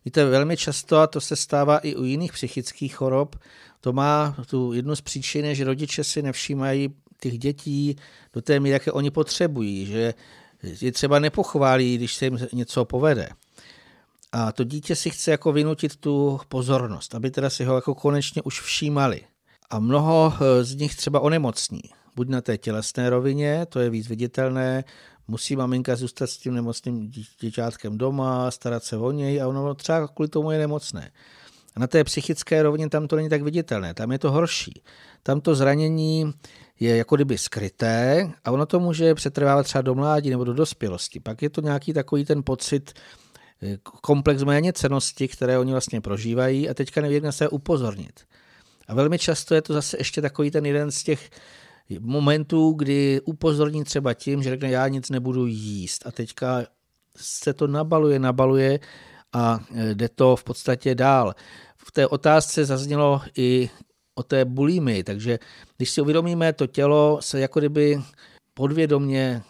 [0.06, 3.36] Víte, velmi často, a to se stává i u jiných psychických chorob,
[3.82, 7.96] to má tu jednu z příčin, že rodiče si nevšímají těch dětí
[8.34, 10.14] do té míry, jaké oni potřebují, že
[10.64, 13.30] je třeba nepochválí, když se jim něco povede.
[14.32, 18.42] A to dítě si chce jako vynutit tu pozornost, aby teda si ho jako konečně
[18.42, 19.22] už všímali.
[19.70, 21.82] A mnoho eh, z nich třeba onemocní.
[22.16, 24.84] Buď na té tělesné rovině, to je víc viditelné,
[25.28, 30.08] musí maminka zůstat s tím nemocným děťátkem doma, starat se o něj a ono třeba
[30.08, 31.12] kvůli tomu je nemocné.
[31.76, 34.82] A na té psychické rovině tam to není tak viditelné, tam je to horší.
[35.24, 36.34] Tam to zranění
[36.80, 41.20] je jako kdyby skryté a ono to může přetrvávat třeba do mládí nebo do dospělosti.
[41.20, 42.94] Pak je to nějaký takový ten pocit,
[43.64, 48.20] eh, komplex cenosti, které oni vlastně prožívají a teďka neví, jak se upozornit.
[48.88, 51.30] A velmi často je to zase ještě takový ten jeden z těch
[52.00, 56.66] momentů, kdy upozorní třeba tím, že řekne, já nic nebudu jíst a teďka
[57.16, 58.80] se to nabaluje, nabaluje
[59.34, 61.36] a e, jde to v podstatě dál.
[61.78, 63.70] V té otázce zaznělo i
[64.20, 65.04] o té bulimy.
[65.04, 65.40] Takže
[65.78, 68.02] když si uvědomíme, to tělo se jako kdyby
[68.54, 69.42] podvědomně,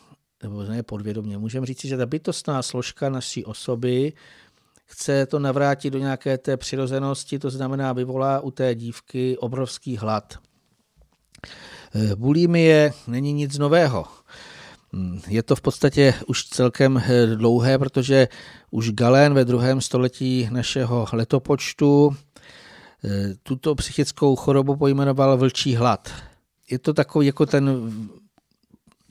[0.43, 4.13] nebo ne podvědomně, můžeme říct, že ta bytostná složka naší osoby
[4.85, 10.37] chce to navrátit do nějaké té přirozenosti, to znamená vyvolá u té dívky obrovský hlad.
[11.95, 14.05] Eh, bulimie není nic nového.
[14.93, 18.27] Hmm, je to v podstatě už celkem eh, dlouhé, protože
[18.71, 22.15] už Galen ve druhém století našeho letopočtu
[23.43, 26.11] tuto psychickou chorobu pojmenoval vlčí hlad.
[26.71, 27.91] Je to takový jako ten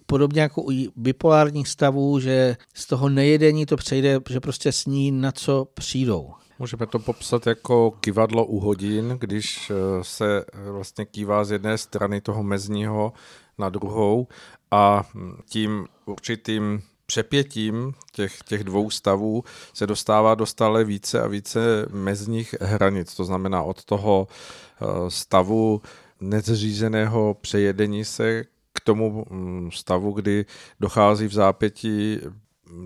[0.06, 5.32] podobně jako u bipolárních stavů, že z toho nejedení to přejde, že prostě sní na
[5.32, 6.32] co přijdou.
[6.58, 12.20] Můžeme to popsat jako kivadlo u hodin, když eh, se vlastně kývá z jedné strany
[12.20, 13.12] toho mezního
[13.58, 14.26] na druhou
[14.70, 15.08] a
[15.48, 19.44] tím určitým přepětím těch, těch dvou stavů
[19.74, 23.14] se dostává do stále více a více mezních hranic.
[23.14, 25.82] To znamená od toho eh, stavu
[26.20, 30.44] nezřízeného přejedení se k tomu mm, stavu, kdy
[30.80, 32.20] dochází v zápětí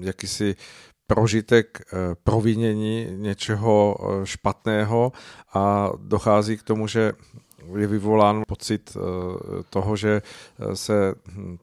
[0.01, 0.57] jakýsi
[1.07, 5.13] prožitek eh, provinění něčeho eh, špatného
[5.55, 7.13] a dochází k tomu, že
[7.77, 9.01] je vyvolán pocit eh,
[9.70, 10.22] toho, že
[10.75, 11.14] se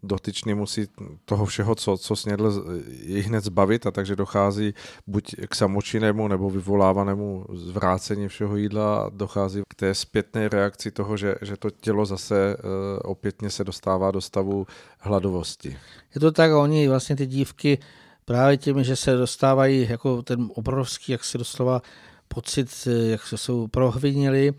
[0.04, 0.88] dotyčný musí
[1.26, 2.66] toho všeho, co, co snědl,
[3.02, 4.74] i hned zbavit a takže dochází
[5.08, 11.18] buď k samočinnému nebo vyvolávanému zvrácení všeho jídla a dochází k té zpětné reakci toho,
[11.18, 12.58] že, že to tělo zase
[13.04, 14.68] opětně se dostává do stavu
[15.00, 15.78] hladovosti.
[16.16, 17.78] Je to tak, oni vlastně ty dívky
[18.26, 21.82] právě tím, že se dostávají jako ten obrovský, jak si doslova
[22.28, 24.54] pocit, jak se jsou prohvinili,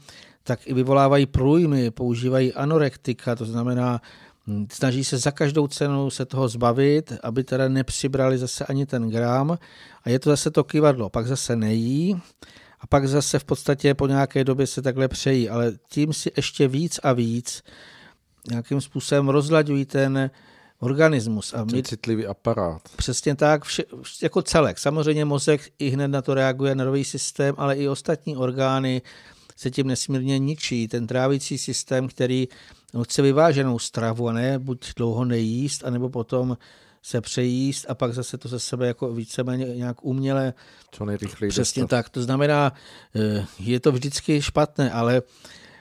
[0.51, 4.01] tak i vyvolávají průjmy, používají anorektika, to znamená,
[4.47, 9.11] hm, snaží se za každou cenu se toho zbavit, aby teda nepřibrali zase ani ten
[9.11, 9.59] gram
[10.05, 11.11] a je to zase to kivadlo.
[11.11, 12.21] Pak zase nejí
[12.81, 16.69] a pak zase v podstatě po nějaké době se takhle přejí, ale tím si ještě
[16.69, 17.63] víc a víc
[18.51, 20.31] nějakým způsobem rozlaďují ten,
[20.81, 21.55] organismus.
[21.55, 22.83] A my, citlivý aparát.
[22.97, 23.83] Přesně tak, vše,
[24.23, 24.79] jako celek.
[24.79, 29.03] Samozřejmě mozek i hned na to reaguje, nervový systém, ale i ostatní orgány
[29.61, 30.88] se tím nesmírně ničí.
[30.88, 32.49] Ten trávicí systém, který
[33.03, 36.57] chce vyváženou stravu a ne buď dlouho nejíst, anebo potom
[37.03, 40.55] se přejíst a pak zase to ze sebe jako víceméně nějak uměle.
[40.92, 41.51] Co nejrychleji.
[41.51, 41.96] Přesně dostat.
[41.96, 42.09] tak.
[42.09, 42.73] To znamená,
[43.14, 45.23] eh, je to vždycky špatné, ale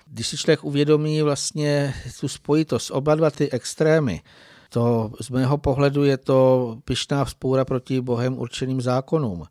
[0.05, 4.21] když si člověk uvědomí vlastně tu spojitost, oba dva ty extrémy,
[4.69, 9.45] to z mého pohledu je to pyšná vzpoura proti Bohem určeným zákonům.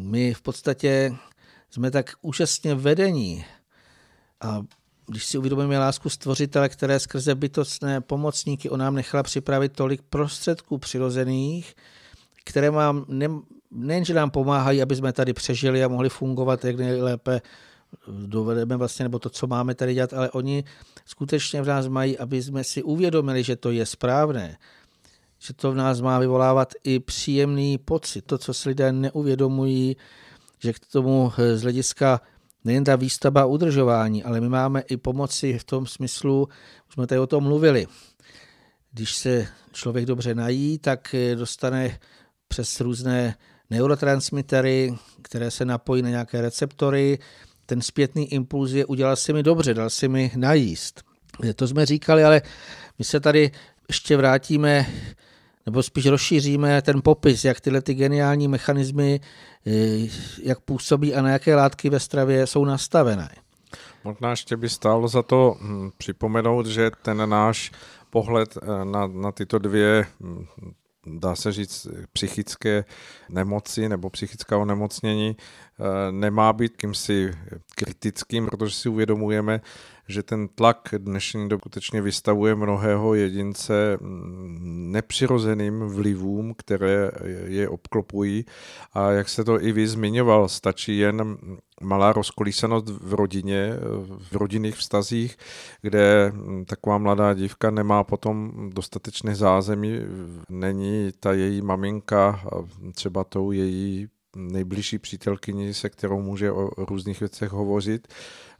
[0.00, 1.16] My v podstatě
[1.76, 3.44] jsme tak úžasně vedení.
[4.40, 4.62] A
[5.06, 10.78] když si uvědomíme lásku stvořitele, které skrze bytostné pomocníky on nám nechala připravit tolik prostředků
[10.78, 11.74] přirozených,
[12.44, 13.28] které mám, ne,
[13.70, 17.40] nejenže nám pomáhají, aby jsme tady přežili a mohli fungovat jak nejlépe
[18.08, 20.64] dovedeme vlastně, nebo to, co máme tady dělat, ale oni
[21.04, 24.56] skutečně v nás mají, aby jsme si uvědomili, že to je správné,
[25.38, 29.96] že to v nás má vyvolávat i příjemný pocit, to, co si lidé neuvědomují,
[30.58, 32.20] že k tomu z hlediska
[32.64, 36.48] nejen ta výstava a udržování, ale my máme i pomoci v tom smyslu,
[36.88, 37.86] už jsme tady o tom mluvili,
[38.92, 41.98] když se člověk dobře nají, tak dostane
[42.48, 43.36] přes různé
[43.70, 47.18] neurotransmitery, které se napojí na nějaké receptory,
[47.66, 51.02] ten zpětný impuls je udělal si mi dobře, dal si mi najíst.
[51.56, 52.42] To jsme říkali, ale
[52.98, 53.50] my se tady
[53.88, 54.86] ještě vrátíme
[55.66, 59.20] nebo spíš rozšíříme ten popis, jak tyhle ty geniální mechanismy,
[59.66, 59.70] eh,
[60.42, 63.30] jak působí a na jaké látky ve stravě jsou nastavené.
[64.04, 67.72] Možná ještě by stálo za to hm, připomenout, že ten náš
[68.10, 70.46] pohled eh, na, na tyto dvě hm,
[71.06, 72.84] dá se říct, psychické
[73.28, 75.36] nemoci nebo psychická onemocnění
[76.10, 77.34] nemá být kýmsi
[77.74, 79.60] kritickým, protože si uvědomujeme,
[80.08, 87.10] že ten tlak dnešní doby skutečně vystavuje mnohého jedince mm, nepřirozeným vlivům, které
[87.46, 88.44] je obklopují.
[88.92, 91.36] A jak se to i vy zmiňoval, stačí jen
[91.80, 93.72] malá rozkolísanost v rodině,
[94.30, 95.36] v rodinných vztazích,
[95.82, 100.00] kde mm, taková mladá dívka nemá potom dostatečné zázemí,
[100.50, 102.40] není ta její maminka
[102.94, 108.08] třeba tou její nejbližší přítelkyni, se kterou může o různých věcech hovořit.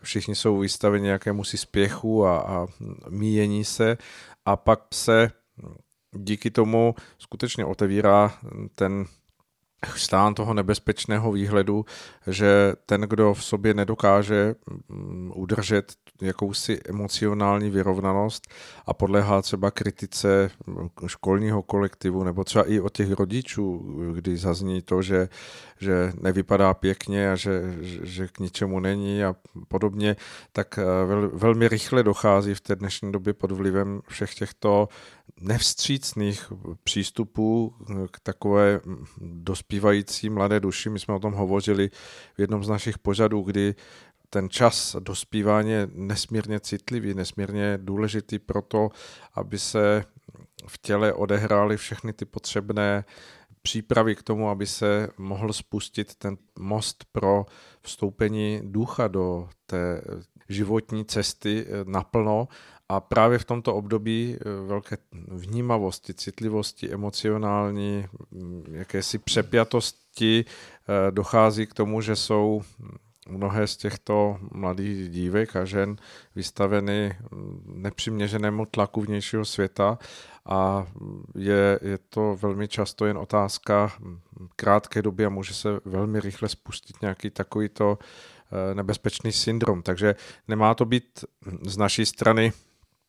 [0.03, 2.67] Všichni jsou vystaveni nějakému si spěchu a, a
[3.09, 3.99] míjení se
[4.45, 5.31] a pak se
[6.17, 8.39] díky tomu skutečně otevírá
[8.75, 9.07] ten
[9.97, 11.85] stán toho nebezpečného výhledu,
[12.27, 14.55] že ten, kdo v sobě nedokáže
[14.89, 18.49] mm, udržet jakousi emocionální vyrovnanost
[18.87, 24.83] a podléhá třeba kritice mm, školního kolektivu nebo třeba i od těch rodičů, kdy zazní
[24.83, 25.29] to, že,
[25.81, 27.63] že nevypadá pěkně a že,
[28.03, 29.35] že k ničemu není a
[29.69, 30.17] podobně,
[30.53, 34.89] tak eh, vel, velmi rychle dochází v té dnešní době pod vlivem všech těchto
[35.41, 36.53] nevstřícných
[36.85, 37.75] přístupů
[38.11, 38.81] k takové
[39.21, 40.91] dospívající mladé duši.
[40.91, 41.91] My jsme o tom hovořili
[42.37, 43.75] v jednom z našich pořadů, kdy
[44.31, 48.91] ten čas dospívání je nesmírně citlivý, nesmírně důležitý pro to,
[49.35, 50.05] aby se
[50.67, 53.05] v těle odehrály všechny ty potřebné
[53.63, 57.47] přípravy k tomu, aby se mohl spustit ten most pro
[57.83, 60.03] vstoupení ducha do té
[60.49, 62.49] životní cesty naplno
[62.89, 71.67] a právě v tomto období eh, velké vnímavosti, citlivosti, emocionální, mm, jakési přepjatosti eh, dochází
[71.67, 72.63] k tomu, že jsou
[73.29, 75.97] mnohé z těchto mladých dívek a žen
[76.35, 79.99] vystaveny mm, nepřiměřenému tlaku vnějšího světa
[80.45, 80.87] a
[81.35, 84.19] je, je to velmi často jen otázka mm,
[84.57, 89.83] krátké doby a může se velmi rychle spustit nějaký takovýto eh, nebezpečný syndrom.
[89.83, 90.15] Takže
[90.49, 91.25] nemá to být
[91.63, 92.53] z naší strany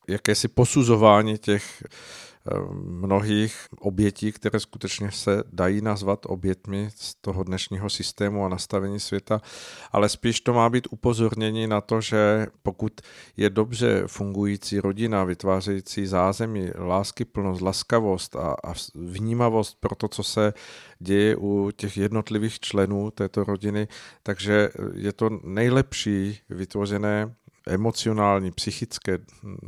[0.07, 7.89] jakési posuzování těch eh, mnohých obětí, které skutečně se dají nazvat obětmi z toho dnešního
[7.89, 9.41] systému a nastavení světa,
[9.91, 13.01] ale spíš to má být upozornění na to, že pokud
[13.37, 20.23] je dobře fungující rodina, vytvářející zázemí, lásky, plnost, laskavost a, a vnímavost pro to, co
[20.23, 20.53] se
[20.99, 23.87] děje u těch jednotlivých členů této rodiny,
[24.23, 27.35] takže je to nejlepší vytvořené
[27.67, 29.17] emocionální, psychické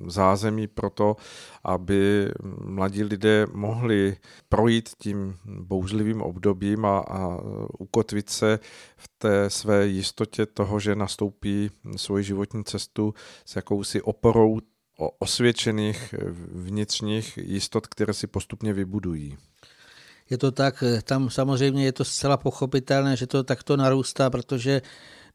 [0.08, 1.16] zázemí pro to,
[1.64, 2.30] aby
[2.64, 4.18] mladí lidé mohli
[4.50, 7.40] projít tím bouřlivým obdobím a, a
[7.80, 8.60] ukotvit se
[8.98, 13.14] v té své jistotě toho, že nastoupí svoji životní cestu
[13.46, 14.60] s jakousi oporou
[15.20, 16.16] osvědčených
[16.52, 19.38] vnitřních jistot, které si postupně vybudují.
[20.30, 24.82] Je to tak, tam samozřejmě je to zcela pochopitelné, že to takto narůstá, protože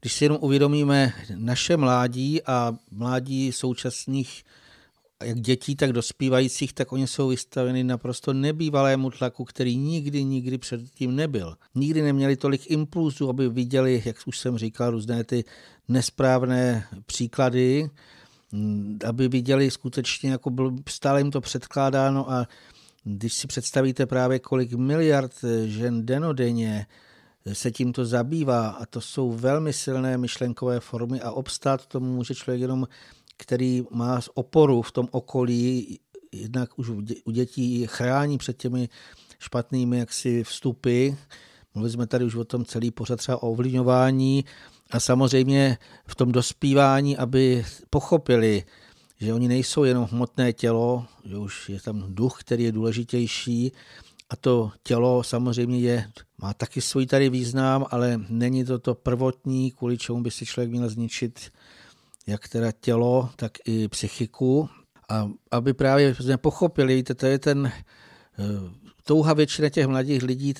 [0.05, 4.43] když si jenom uvědomíme naše mládí a mládí současných
[5.23, 11.15] jak dětí, tak dospívajících, tak oni jsou vystaveni naprosto nebývalému tlaku, který nikdy, nikdy předtím
[11.15, 11.55] nebyl.
[11.75, 15.43] Nikdy neměli tolik impulzů, aby viděli, jak už jsem říkal, různé ty
[15.87, 17.89] nesprávné příklady,
[19.05, 22.47] aby viděli skutečně, jako bylo stále jim to předkládáno a
[23.03, 25.33] když si představíte právě, kolik miliard
[25.65, 26.85] žen denodenně
[27.53, 32.61] se tímto zabývá a to jsou velmi silné myšlenkové formy a obstát tomu může člověk
[32.61, 32.87] jenom,
[33.37, 35.99] který má oporu v tom okolí,
[36.31, 36.89] jednak už
[37.25, 38.89] u dětí chrání před těmi
[39.39, 41.09] špatnými jaksi vstupy.
[41.73, 44.45] Mluvili jsme tady už o tom celý pořad třeba o ovlivňování
[44.91, 45.77] a samozřejmě
[46.07, 48.63] v tom dospívání, aby pochopili,
[49.19, 53.71] že oni nejsou jenom hmotné tělo, že už je tam duch, který je důležitější
[54.29, 59.71] a to tělo samozřejmě je, má taky svůj tady význam, ale není to to prvotní,
[59.71, 61.51] kvůli čemu by si člověk měl zničit
[62.27, 64.69] jak teda tělo, tak i psychiku.
[65.09, 68.43] A aby právě jsme pochopili, to je ten eh,
[69.03, 70.53] touha většina těch mladých lidí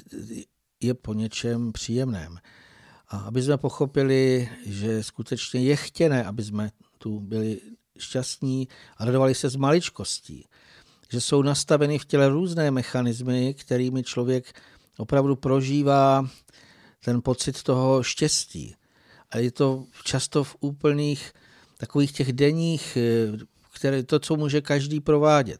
[0.82, 2.38] je po něčem příjemném.
[3.08, 7.62] A aby jsme pochopili, že skutečně je chtěné, aby jsme tu byli
[7.98, 10.46] šťastní a radovali se z maličkostí
[11.12, 14.54] že jsou nastaveny v těle různé mechanismy, kterými člověk
[14.98, 16.30] opravdu prožívá
[17.04, 18.76] ten pocit toho štěstí.
[19.32, 21.32] A je to často v úplných
[21.78, 23.38] takových těch denních, eh,
[23.72, 25.60] které, to, co může každý provádět.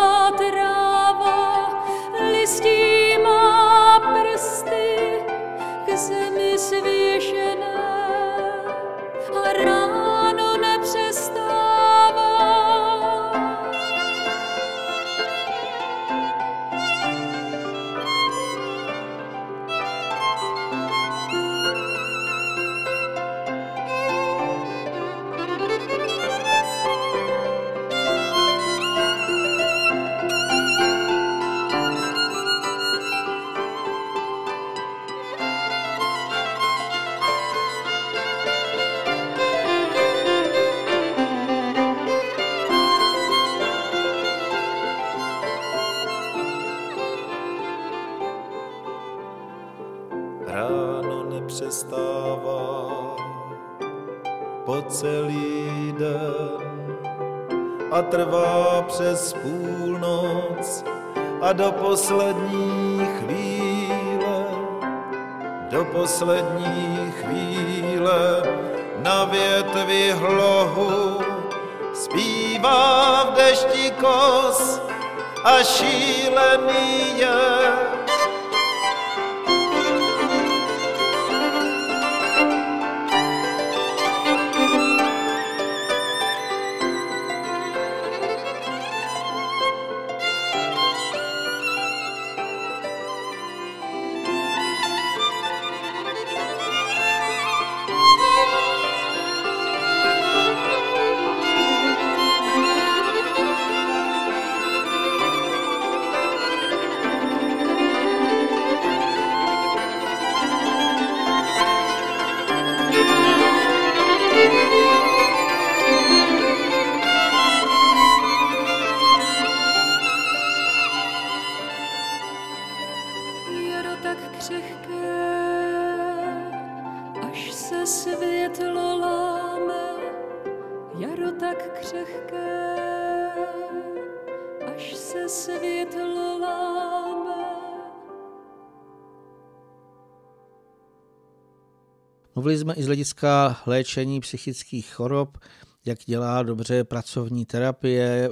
[142.41, 145.37] Mluvili jsme i z hlediska léčení psychických chorob,
[145.85, 148.29] jak dělá dobře pracovní terapie,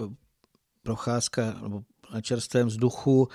[0.84, 1.82] procházka nebo
[2.14, 3.28] na čerstvém vzduchu,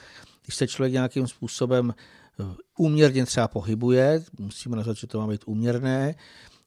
[0.43, 2.45] když se člověk nějakým způsobem eh,
[2.79, 6.15] úměrně třeba pohybuje, musíme nazvat, že to má být úměrné,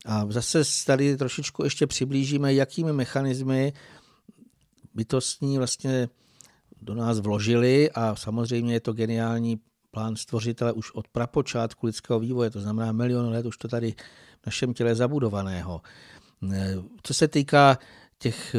[0.06, 3.74] a zase tady trošičku ještě přiblížíme, jakými mechanismy
[4.94, 6.10] bytostní vlastně
[6.82, 9.60] do nás vložili a samozřejmě je to geniální
[9.98, 13.96] plán stvořitele už od prapočátku lidského vývoje, to znamená milion let, už to tady
[14.42, 15.82] v našem těle zabudovaného.
[17.04, 17.78] Co se týká
[18.20, 18.56] těch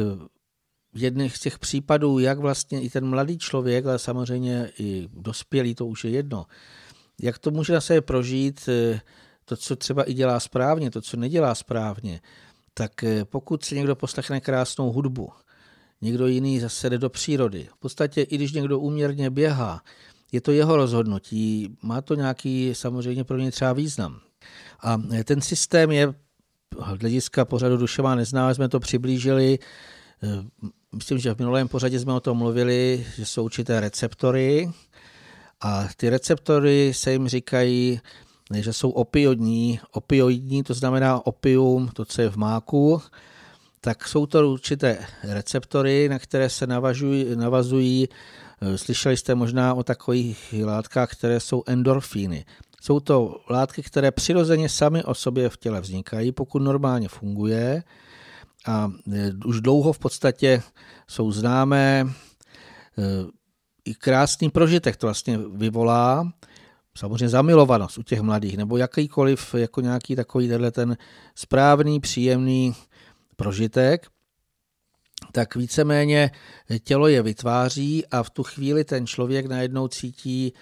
[0.95, 5.85] jedných z těch případů, jak vlastně i ten mladý člověk, ale samozřejmě i dospělý, to
[5.85, 6.45] už je jedno,
[7.21, 8.69] jak to může na sebe prožít,
[9.45, 12.21] to, co třeba i dělá správně, to, co nedělá správně,
[12.73, 12.91] tak
[13.23, 15.31] pokud si někdo poslechne krásnou hudbu,
[16.01, 17.67] někdo jiný zase jde do přírody.
[17.71, 19.81] V podstatě, i když někdo úměrně běhá,
[20.31, 24.19] je to jeho rozhodnutí, má to nějaký samozřejmě pro ně třeba význam.
[24.79, 26.13] A ten systém je,
[26.79, 29.59] hlediska pořadu duše má nezná, jsme to přiblížili,
[30.95, 34.71] myslím, že v minulém pořadě jsme o tom mluvili, že jsou určité receptory
[35.61, 37.99] a ty receptory se jim říkají,
[38.55, 39.79] že jsou opioidní.
[39.91, 43.01] Opioidní, to znamená opium, to, co je v máku,
[43.81, 46.67] tak jsou to určité receptory, na které se
[47.35, 52.45] navazují Eh, slyšeli jste možná o takových látkách, které jsou endorfíny.
[52.81, 57.83] Jsou to látky, které přirozeně sami o sobě v těle vznikají, pokud normálně funguje
[58.65, 60.61] a eh, už dlouho v podstatě
[61.07, 62.05] jsou známé.
[62.97, 63.03] Eh,
[63.85, 66.31] I krásný prožitek to vlastně vyvolá,
[66.97, 70.97] samozřejmě zamilovanost u těch mladých, nebo jakýkoliv jako nějaký takový ten
[71.35, 72.75] správný, příjemný
[73.35, 74.07] prožitek
[75.31, 76.31] tak víceméně
[76.83, 80.53] tělo je vytváří a v tu chvíli ten člověk najednou cítí,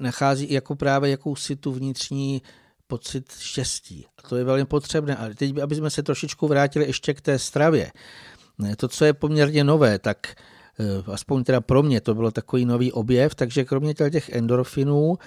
[0.00, 2.42] nachází jako právě jakousi tu vnitřní
[2.86, 4.06] pocit štěstí.
[4.18, 5.16] A to je velmi potřebné.
[5.16, 7.92] A teď, aby jsme se trošičku vrátili ještě k té stravě.
[8.76, 12.92] To, co je poměrně nové, tak eh, aspoň teda pro mě to bylo takový nový
[12.92, 15.18] objev, takže kromě těch endorfinů,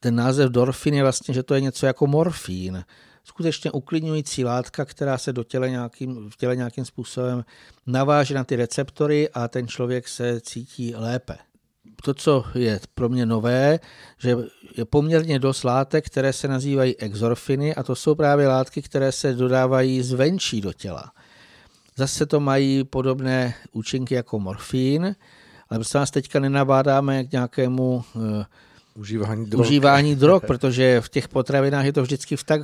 [0.00, 2.84] ten název dorfin je vlastně, že to je něco jako morfín
[3.24, 7.44] skutečně uklidňující látka, která se do těle nějakým, v těle nějakým způsobem
[7.86, 11.36] naváže na ty receptory a ten člověk se cítí lépe.
[12.04, 13.78] To, co je pro mě nové,
[14.18, 14.36] že
[14.76, 19.32] je poměrně dost látek, které se nazývají exorfiny a to jsou právě látky, které se
[19.32, 21.12] dodávají zvenčí do těla.
[21.96, 25.16] Zase to mají podobné účinky jako morfín,
[25.70, 28.22] ale prostě nás teďka nenabádáme k nějakému uh,
[28.94, 29.66] užívání drog.
[29.66, 32.62] užívání drog, protože v těch potravinách je to vždycky v tak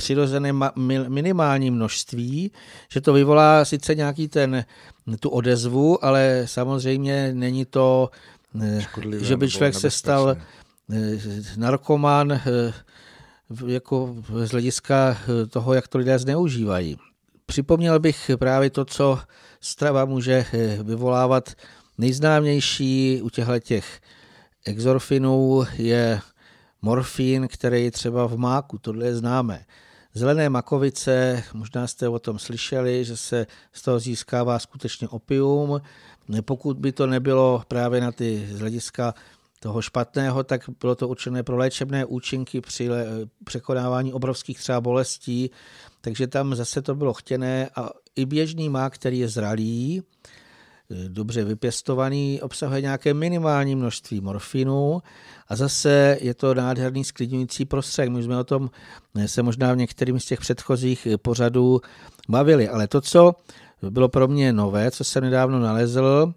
[0.00, 0.52] přirozené
[1.08, 2.52] minimální množství,
[2.92, 4.64] že to vyvolá sice nějaký ten,
[5.20, 8.10] tu odezvu, ale samozřejmě není to,
[8.60, 10.36] eh, Škodlivé, že by člověk se stal
[10.92, 11.18] eh,
[11.56, 12.40] narkoman eh,
[13.66, 15.18] jako z hlediska
[15.50, 16.96] toho, jak to lidé zneužívají.
[17.46, 19.18] Připomněl bych právě to, co
[19.60, 20.46] strava může
[20.82, 21.50] vyvolávat.
[21.98, 24.00] Nejznámější u těchto těch
[24.64, 26.20] exorfinů je
[26.82, 29.64] morfín, který je třeba v máku, tohle je známé.
[30.14, 35.80] Zelené makovice, možná jste o tom slyšeli, že se z toho získává skutečně opium.
[36.40, 39.14] Pokud by to nebylo právě na ty z hlediska
[39.60, 42.88] toho špatného, tak bylo to určené pro léčebné účinky při
[43.44, 45.50] překonávání obrovských třeba bolestí,
[46.00, 50.02] takže tam zase to bylo chtěné a i běžný má, který je zralý,
[51.08, 55.02] dobře vypěstovaný, obsahuje nějaké minimální množství morfinu
[55.48, 58.10] a zase je to nádherný sklidňující prostředek.
[58.10, 58.70] My jsme o tom
[59.26, 61.80] se možná v některým z těch předchozích pořadů
[62.28, 63.34] bavili, ale to, co
[63.90, 66.34] bylo pro mě nové, co jsem nedávno nalezl,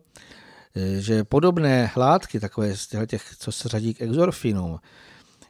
[1.00, 4.80] že podobné hládky, takové z těch, co se řadí k exorfinům,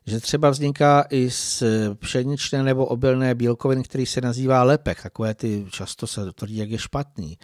[0.06, 1.64] že třeba vzniká i z
[1.96, 6.78] pšeničné nebo obilné bílkoviny, který se nazývá lepek, takové ty často se tvrdí, jak je
[6.78, 7.38] špatný.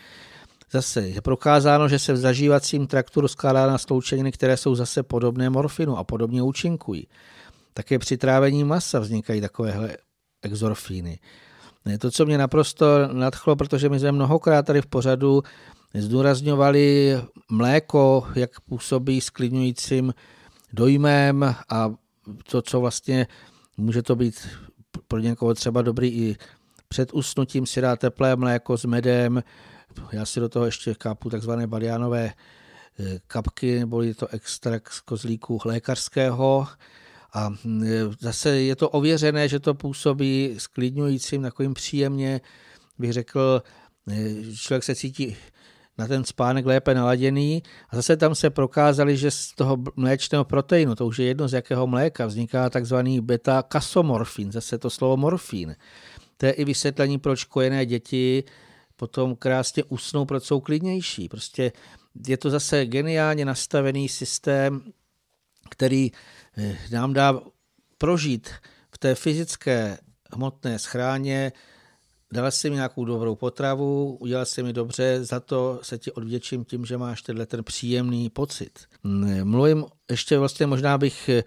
[0.72, 5.50] Zase je prokázáno, že se v zažívacím traktu rozkládá na sloučeniny, které jsou zase podobné
[5.50, 7.08] morfinu a podobně účinkují.
[7.74, 9.98] Také při trávení masa vznikají takovéhle
[10.42, 11.20] exorfíny.
[12.00, 15.44] To, co mě naprosto nadchlo, protože my jsme mnohokrát tady v pořadu
[15.94, 17.18] zdůrazňovali
[17.52, 20.14] mléko, jak působí sklidňujícím
[20.74, 21.94] dojmem a
[22.52, 23.28] to, co vlastně
[23.78, 24.48] může to být
[25.08, 26.36] pro někoho třeba dobrý i
[26.88, 29.44] před usnutím si dá teplé mléko s medem,
[30.12, 32.34] já si do toho ještě kápu takzvané baliánové
[33.00, 36.68] eh, kapky, nebo je to extrakt z kozlíku lékařského.
[37.34, 37.84] A mm,
[38.20, 42.42] zase je to ověřené, že to působí sklidňujícím, takovým příjemně,
[42.98, 43.64] bych řekl,
[44.12, 45.38] eh, člověk se cítí
[46.00, 47.64] na ten spánek lépe naladěný.
[47.90, 51.54] A zase tam se prokázali, že z toho mléčného proteinu, to už je jedno z
[51.54, 55.76] jakého mléka, vzniká takzvaný beta-kasomorfin, zase to slovo morfín.
[56.38, 58.44] To je i vysvětlení, proč kojené děti
[59.00, 61.30] potom krásně usnou, proč jsou klidnější.
[61.30, 61.72] Prostě
[62.28, 64.82] je to zase geniálně nastavený systém,
[65.70, 66.12] který
[66.58, 67.42] eh, nám dá
[67.98, 68.50] prožít
[68.92, 69.98] v té fyzické
[70.34, 71.52] hmotné schráně,
[72.34, 76.66] dala si mi nějakou dobrou potravu, udělal si mi dobře, za to se ti odvděčím
[76.66, 78.80] tím, že máš tenhle ten příjemný pocit.
[79.04, 81.44] Mm, mluvím, ještě vlastně možná bych eh,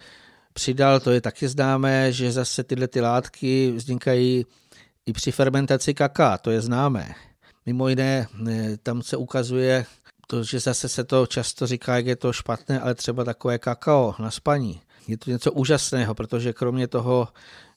[0.53, 4.45] přidal, to je taky známé, že zase tyhle ty látky vznikají
[5.05, 7.15] i při fermentaci kaká, to je známé.
[7.65, 9.85] Mimo jiné, eh, tam se ukazuje
[10.27, 14.15] to, že zase se to často říká, jak je to špatné, ale třeba takové kakao
[14.19, 14.81] na spaní.
[15.07, 17.27] Je to něco úžasného, protože kromě toho,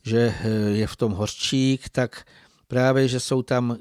[0.03, 2.24] že eh, je v tom horčík, tak
[2.68, 3.78] právě, že jsou tam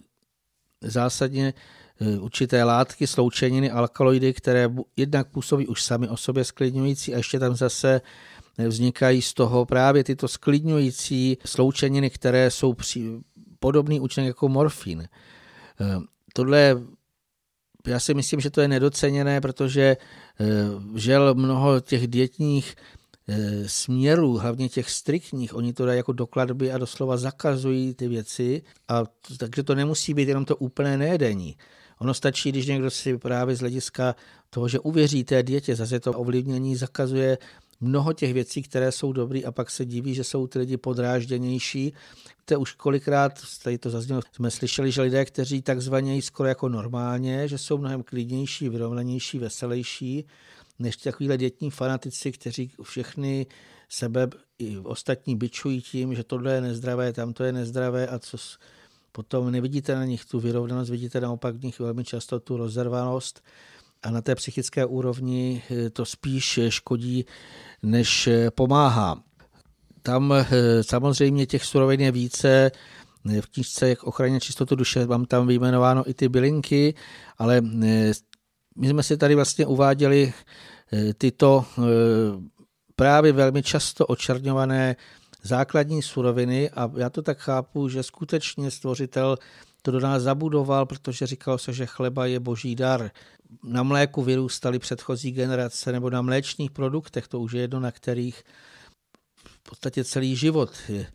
[0.82, 1.54] zásadně
[2.02, 7.40] eh, určité látky, sloučeniny, alkaloidy, které jednak působí už sami o sobě sklidňující a ještě
[7.40, 8.02] tam zase
[8.68, 12.76] vznikají z toho právě tyto sklidňující sloučeniny, které jsou
[13.60, 15.08] podobný účinek jako morfín.
[15.82, 16.00] Eh,
[16.34, 16.78] tohle
[17.88, 19.98] já si myslím, že to je nedoceněné, protože
[20.40, 20.46] eh,
[20.96, 22.76] žel mnoho těch dětních
[23.28, 28.62] eh, směrů, hlavně těch striktních, oni to dají jako dokladby a doslova zakazují ty věci,
[28.88, 29.04] a
[29.38, 31.58] takže to nemusí být jenom to úplné nejedení.
[32.00, 34.16] Ono stačí, když někdo si právě z hlediska
[34.50, 37.38] toho, že uvěří té dětě, zase to ovlivnění zakazuje
[37.82, 41.94] mnoho těch věcí, které jsou dobré a pak se diví, že jsou ty lidi podrážděnější.
[42.46, 47.48] To už kolikrát, tady to zaznělo, jsme slyšeli, že lidé, kteří takzvaně skoro jako normálně,
[47.48, 50.26] že jsou mnohem klidnější, vyrovnanější, veselější,
[50.80, 53.46] než takovýhle dětní fanatici, kteří všechny
[53.90, 54.28] sebe
[54.60, 58.38] i ostatní bičují tím, že tohle je nezdravé, tamto je nezdravé a co
[59.12, 63.44] potom nevidíte na nich tu vyrovnanost, vidíte naopak v nich velmi často tu rozervanost
[64.06, 67.26] a na té psychické úrovni eh, to spíš škodí,
[67.84, 69.24] než eh, pomáhá.
[70.02, 70.46] Tam eh,
[70.84, 72.72] samozřejmě těch surovin je více,
[73.42, 76.94] v knižce Jak ochraně čistotu duše mám tam vyjmenováno i ty bylinky,
[77.38, 77.62] ale
[78.78, 80.34] my jsme si tady vlastně uváděli
[81.18, 81.66] tyto
[82.96, 84.96] právě velmi často očerňované
[85.44, 89.38] základní suroviny a já to tak chápu, že skutečně stvořitel
[89.82, 93.12] to do nás zabudoval, protože říkalo se, že chleba je boží dar.
[93.64, 98.44] Na mléku vyrůstaly předchozí generace nebo na mléčných produktech, to už je jedno, na kterých
[99.46, 101.08] v podstatě celý život je,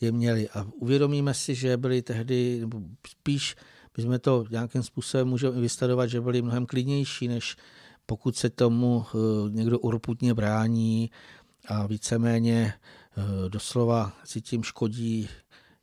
[0.00, 0.48] je měli.
[0.48, 3.56] A uvědomíme si, že byli tehdy, nebo spíš
[3.96, 7.56] bychom to nějakým způsobem můžeme vystadovat, že byli mnohem klidnější, než
[8.06, 9.18] pokud se tomu eh,
[9.50, 11.10] někdo urputně brání
[11.68, 15.28] a víceméně eh, doslova si tím škodí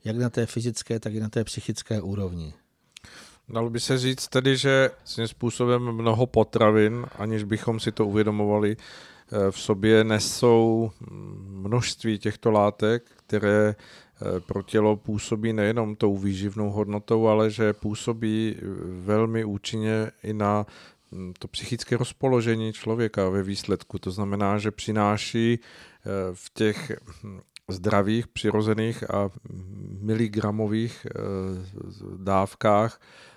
[0.06, 2.53] jak na té fyzické, tak i na té psychické úrovni.
[3.49, 8.77] Dalo by se říct tedy, že svým způsobem mnoho potravin, aniž bychom si to uvědomovali,
[8.77, 10.91] eh, v sobě nesou
[11.47, 18.55] množství těchto látek, které eh, pro tělo působí nejenom tou výživnou hodnotou, ale že působí
[19.05, 20.65] velmi účinně i na
[21.11, 23.99] hm, to psychické rozpoložení člověka ve výsledku.
[23.99, 26.91] To znamená, že přináší eh, v těch
[27.23, 29.29] hm, zdravých, přirozených a
[30.01, 31.11] miligramových eh,
[32.17, 33.34] dávkách, eh,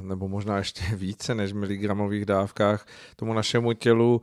[0.00, 2.86] nebo možná ještě více než miligramových dávkách,
[3.16, 4.22] tomu našemu tělu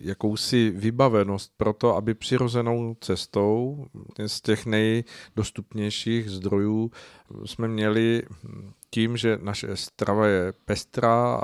[0.00, 3.86] jakousi vybavenost pro to, aby přirozenou cestou
[4.26, 6.90] z těch nejdostupnějších zdrojů
[7.44, 8.22] jsme měli
[8.94, 11.40] tím, že naše strava je pestrá,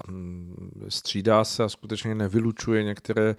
[0.89, 3.37] střídá se a skutečně nevylučuje některé,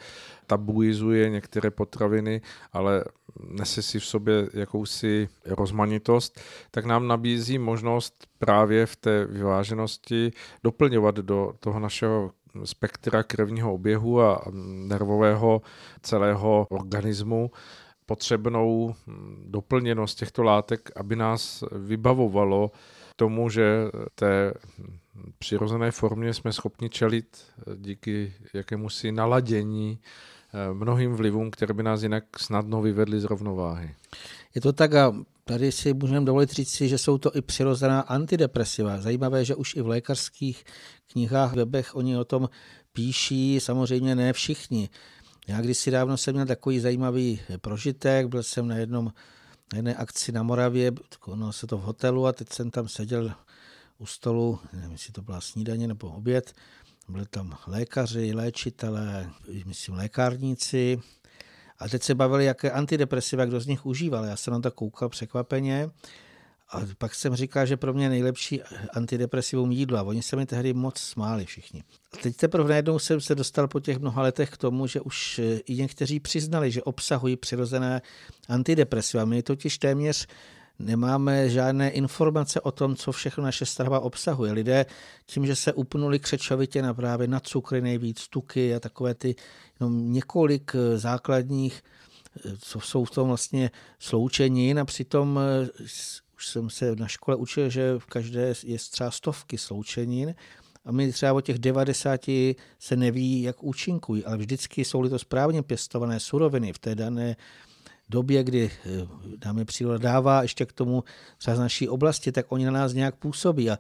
[0.48, 2.42] tabuizuje některé potraviny,
[2.74, 3.04] ale
[3.48, 6.42] nese si v sobě jakousi rozmanitost,
[6.72, 10.32] tak nám nabízí možnost právě v té vyváženosti
[10.64, 12.32] doplňovat do toho našeho
[12.64, 14.42] spektra krevního oběhu a
[14.88, 15.62] nervového
[16.02, 17.52] celého organismu
[18.06, 18.96] potřebnou
[19.46, 22.72] doplněnost těchto látek, aby nás vybavovalo
[23.20, 24.54] tomu, že té
[25.40, 27.38] přirozené formě jsme schopni čelit
[27.76, 33.96] díky jakémusi naladění eh, mnohým vlivům, které by nás jinak snadno vyvedly z rovnováhy.
[34.56, 38.02] Je to tak a tady si můžeme dovolit říct si, že jsou to i přirozená
[38.02, 39.02] antidepresiva.
[39.02, 40.64] Zajímavé, že už i v lékařských
[41.12, 42.50] knihách, webech oni o tom
[42.94, 44.90] píší, samozřejmě ne všichni.
[45.48, 49.12] Já když si dávno jsem měl takový zajímavý prožitek, byl jsem na jednom
[49.74, 53.34] na jedné akci na Moravě, konalo se to v hotelu a teď jsem tam seděl
[53.98, 56.56] u stolu, nevím, jestli to byla snídaně nebo oběd,
[57.10, 59.30] byli tam lékaři, léčitelé,
[59.66, 61.02] myslím lékárníci.
[61.80, 64.26] A teď se bavili, jaké antidepresiva kdo z nich užíval.
[64.26, 65.90] Já jsem na to koukal překvapeně
[66.72, 68.62] a pak jsem říkal, že pro mě nejlepší
[68.94, 71.84] antidepresivum jídlo a oni se mi tehdy moc smáli všichni.
[72.14, 75.42] A teď teprve najednou jsem se dostal po těch mnoha letech k tomu, že už
[75.66, 78.02] i někteří přiznali, že obsahují přirozené
[78.50, 79.26] antidepresiva.
[79.26, 80.28] My totiž téměř
[80.80, 84.52] nemáme žádné informace o tom, co všechno naše strava obsahuje.
[84.52, 84.86] Lidé
[85.26, 89.36] tím, že se upnuli křečovitě na právě na cukry nejvíc, tuky a takové ty
[89.80, 91.84] jenom několik základních,
[92.60, 95.40] co jsou v tom vlastně sloučenin a přitom
[96.40, 100.36] už jsem se na škole učil, že v každé je třeba stovky sloučenin
[100.86, 102.22] a my třeba o těch 90
[102.80, 107.36] se neví, jak účinkují, ale vždycky jsou-li to správně pěstované suroviny v té dané
[108.10, 108.72] době, kdy
[109.38, 111.04] dáme eh, příroda dává ještě k tomu
[111.38, 113.70] třeba z naší oblasti, tak oni na nás nějak působí.
[113.70, 113.78] A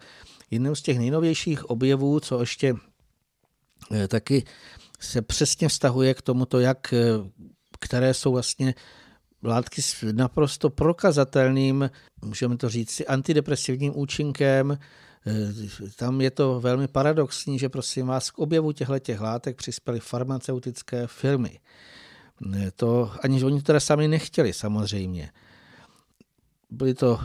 [0.51, 2.75] jednou z těch nejnovějších objevů, co ještě
[3.91, 4.43] eh, taky
[4.99, 6.97] se přesně vztahuje k tomuto, jak, eh,
[7.79, 8.73] které jsou vlastně
[9.43, 11.89] látky s naprosto prokazatelným,
[12.21, 14.77] můžeme to říct si, antidepresivním účinkem.
[15.27, 15.53] Eh,
[15.95, 21.59] tam je to velmi paradoxní, že prosím vás k objevu těchto látek přispěly farmaceutické firmy.
[22.55, 25.29] Eh, to ani oni to teda sami nechtěli samozřejmě.
[26.71, 27.19] Byly to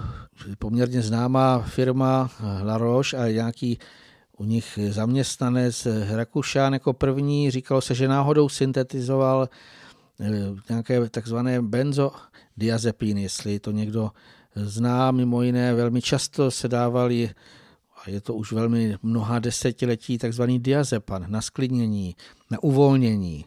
[0.58, 2.30] poměrně známá firma
[2.64, 3.78] La Roche a nějaký
[4.38, 7.50] u nich zaměstnanec Rakušán jako první.
[7.50, 9.48] Říkalo se, že náhodou syntetizoval Eh,
[10.68, 14.10] nějaké takzvané benzodiazepíny, jestli to někdo
[14.54, 17.30] zná, mimo jiné velmi často se dávali
[17.96, 22.16] a je to už velmi mnoha desetiletí takzvaný diazepan na sklidnění,
[22.50, 23.44] na uvolnění.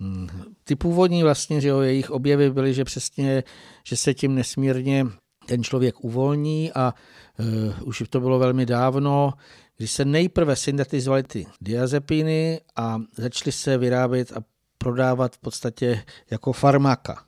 [0.00, 0.28] Hmm,
[0.64, 3.42] ty původní vlastně, že jo, jejich objevy byly, že přesně,
[3.84, 5.06] že se tím nesmírně
[5.46, 6.94] ten člověk uvolní a
[7.38, 9.32] uh, už to bylo velmi dávno,
[9.76, 16.52] když se nejprve syntetizovaly ty diazepiny a začaly se vyrábět a prodávat v podstatě jako
[16.52, 17.24] farmaka.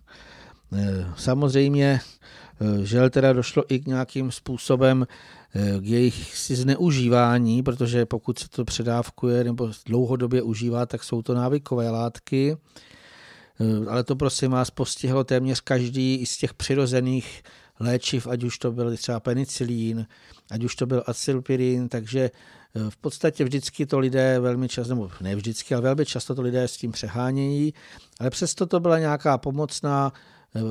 [0.73, 2.01] E, samozřejmě,
[2.61, 5.07] e, že teda došlo i k nějakým způsobem
[5.55, 11.23] e, k jejich si zneužívání, protože pokud se to předávkuje nebo dlouhodobě užívá, tak jsou
[11.23, 12.57] to návykové látky.
[13.89, 17.43] Ale to prosím vás postihlo téměř každý i z těch přirozených
[17.81, 20.07] léčiv, ať už to byl třeba penicilín,
[20.51, 22.31] ať už to byl acylpirin, takže
[22.89, 26.69] v podstatě vždycky to lidé velmi často, nebo ne vždycky, ale velmi často to lidé
[26.69, 27.75] s tím přehánějí,
[28.21, 30.13] ale přesto to byla nějaká pomocná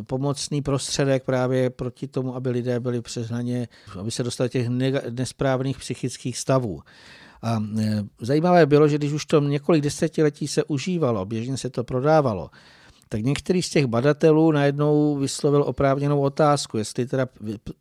[0.07, 3.67] pomocný prostředek právě proti tomu, aby lidé byli přehnaně,
[3.99, 4.67] aby se dostali těch
[5.09, 6.81] nesprávných psychických stavů.
[7.41, 11.83] A e, zajímavé bylo, že když už to několik desetiletí se užívalo, běžně se to
[11.83, 12.49] prodávalo,
[13.09, 17.27] tak některý z těch badatelů najednou vyslovil oprávněnou otázku, jestli teda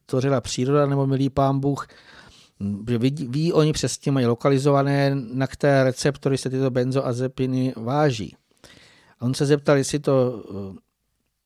[0.07, 1.87] tvořila příroda nebo milý pán Bůh
[2.89, 8.37] že ví, ví oni přesně, mají lokalizované, na které receptory se tyto benzoazepiny váží.
[9.21, 10.79] A on se zeptal, jestli to eh,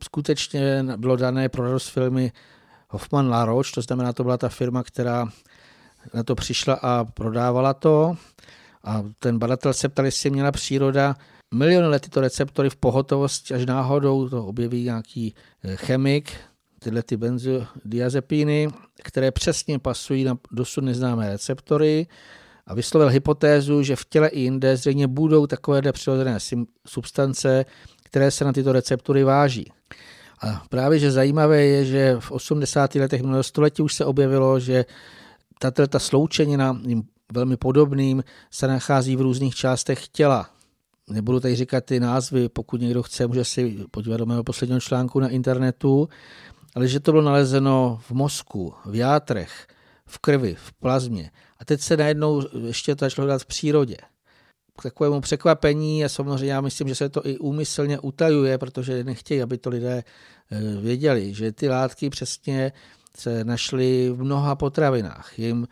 [0.05, 2.33] skutečně bylo dané pro radost filmy
[2.89, 5.29] Hoffman Laroche, to znamená, to byla ta firma, která
[6.15, 8.17] na to přišla a prodávala to.
[8.85, 11.17] A ten badatel se ptal, jestli měla příroda
[11.55, 15.35] miliony let tyto receptory v pohotovosti, až náhodou to objeví nějaký
[15.65, 16.33] eh, chemik,
[16.83, 18.69] tyhle ty benzodiazepíny,
[19.03, 22.07] které přesně pasují na dosud neznámé receptory
[22.67, 26.39] a vyslovil hypotézu, že v těle i jinde zřejmě budou takové přirozené
[26.87, 27.65] substance,
[28.03, 29.73] které se na tyto receptory váží.
[30.43, 32.95] A právě, že zajímavé je, že v 80.
[32.95, 34.85] letech minulého století už se objevilo, že
[35.59, 36.81] tato ta sloučenina
[37.33, 40.51] velmi podobným se nachází v různých částech těla.
[41.11, 45.21] nebudu tady říkat ty názvy, pokud někdo chce, může si podívat do mého posledního článku
[45.21, 46.09] na internetu,
[46.75, 49.67] ale že to bylo nalezeno v mozku, v játrech,
[50.07, 51.31] v krvi, v plazmě.
[51.59, 53.97] A teď se najednou ještě to začalo dát v přírodě.
[54.79, 59.43] K takovému překvapení a samozřejmě já myslím, že se to i úmyslně utajuje, protože nechtějí,
[59.43, 60.05] aby to lidé
[60.51, 62.73] eh, věděli, že ty látky přesně
[63.17, 65.39] se našly v mnoha potravinách.
[65.39, 65.67] Jim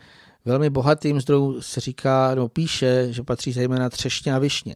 [0.45, 4.75] velmi bohatým zdrojům se říká, nebo píše, že patří zejména třešně a višně.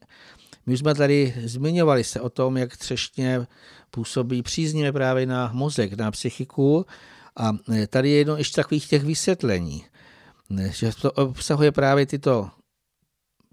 [0.66, 3.48] My už jsme tady zmiňovali se o tom, jak třešně
[3.92, 6.86] působí příznivě právě na mozek, na psychiku.
[7.38, 7.58] A
[7.88, 9.86] tady je jedno ještě takových těch vysvětlení,
[10.72, 12.50] že to obsahuje právě tyto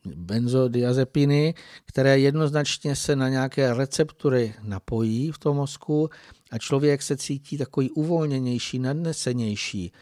[0.04, 1.54] benzodiazepiny,
[1.84, 6.10] které jednoznačně se na nějaké receptory napojí v tom mozku
[6.50, 9.92] a člověk se cítí takový uvolněnější, nadnesenější.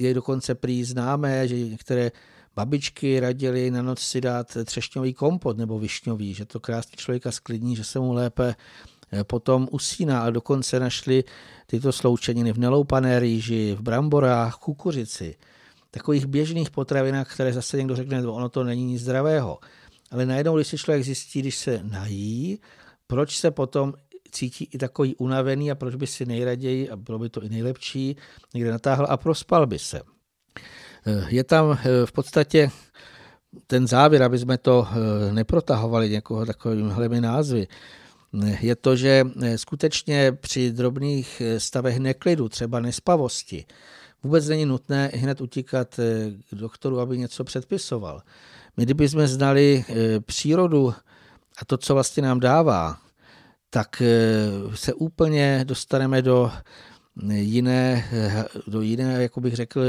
[0.00, 2.10] Je dokonce prý známé, že některé
[2.56, 7.76] babičky radili na noc si dát třešňový kompot nebo višňový, že to krásně člověka sklidní,
[7.76, 8.54] že se mu lépe
[9.12, 11.24] eh, potom usíná a dokonce našli
[11.66, 15.36] tyto sloučeniny v neloupané rýži, v bramborách, kukuřici,
[15.90, 19.58] takových běžných potravinách, které zase někdo řekne, ono to není nic zdravého.
[20.10, 22.58] Ale najednou, když si člověk zjistí, když se nají,
[23.06, 23.94] proč se potom
[24.30, 28.16] cítí i takový unavený a proč by si nejraději, a bylo by to i nejlepší,
[28.54, 30.00] někde natáhl a prospal by se.
[31.06, 32.70] Eh, je tam eh, v podstatě
[33.66, 37.66] ten závěr, aby jsme to eh, neprotahovali někoho takovými názvy,
[38.60, 39.26] je to, že
[39.56, 43.64] skutečně při drobných stavech neklidu, třeba nespavosti,
[44.22, 45.94] vůbec není nutné hned utíkat
[46.50, 48.22] k doktoru, aby něco předpisoval.
[48.76, 49.84] My kdybychom znali
[50.20, 50.94] přírodu
[51.58, 52.98] a to, co vlastně nám dává,
[53.70, 54.02] tak
[54.74, 56.52] se úplně dostaneme do
[57.32, 58.04] jiné,
[58.66, 59.80] do jiné, jako bych řekl,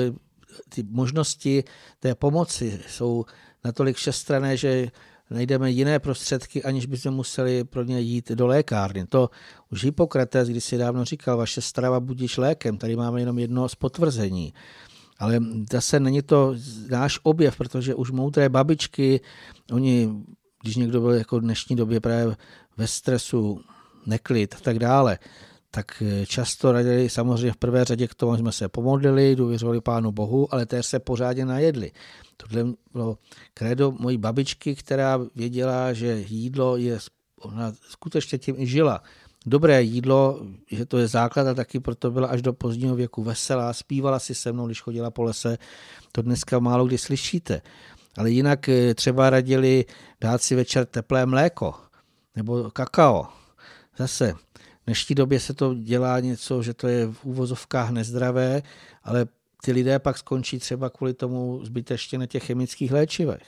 [0.69, 1.63] ty možnosti
[1.99, 3.25] té pomoci jsou
[3.63, 4.87] natolik všestrané, že
[5.29, 9.05] najdeme jiné prostředky, aniž bychom museli pro ně jít do lékárny.
[9.05, 9.29] To
[9.71, 13.75] už Hippokrates když si dávno říkal, vaše strava budíš lékem, tady máme jenom jedno z
[13.75, 14.53] potvrzení.
[15.19, 15.39] Ale
[15.71, 16.55] zase není to
[16.89, 19.21] náš objev, protože už moudré babičky,
[19.71, 20.09] oni,
[20.63, 22.35] když někdo byl jako v dnešní době právě
[22.77, 23.61] ve stresu,
[24.05, 25.19] neklid a tak dále,
[25.75, 30.11] tak eh, často radili samozřejmě v prvé řadě k tomu, jsme se pomodlili, důvěřovali Pánu
[30.11, 31.91] Bohu, ale též se pořádně najedli.
[32.37, 33.17] Tohle bylo
[33.53, 36.99] kredo mojí babičky, která věděla, že jídlo je,
[37.41, 39.03] ona skutečně tím i žila.
[39.45, 43.73] Dobré jídlo, že to je základ a taky proto byla až do pozdního věku veselá,
[43.73, 45.57] zpívala si se mnou, když chodila po lese.
[46.11, 47.61] To dneska málo kdy slyšíte.
[48.17, 49.85] Ale jinak eh, třeba radili
[50.21, 51.73] dát si večer teplé mléko
[52.35, 53.27] nebo kakao.
[53.97, 54.33] Zase
[54.85, 58.61] dnešní době se to dělá něco, že to je v úvozovkách nezdravé,
[59.03, 59.25] ale
[59.63, 63.47] ty lidé pak skončí třeba kvůli tomu zbytečně na těch chemických léčivech.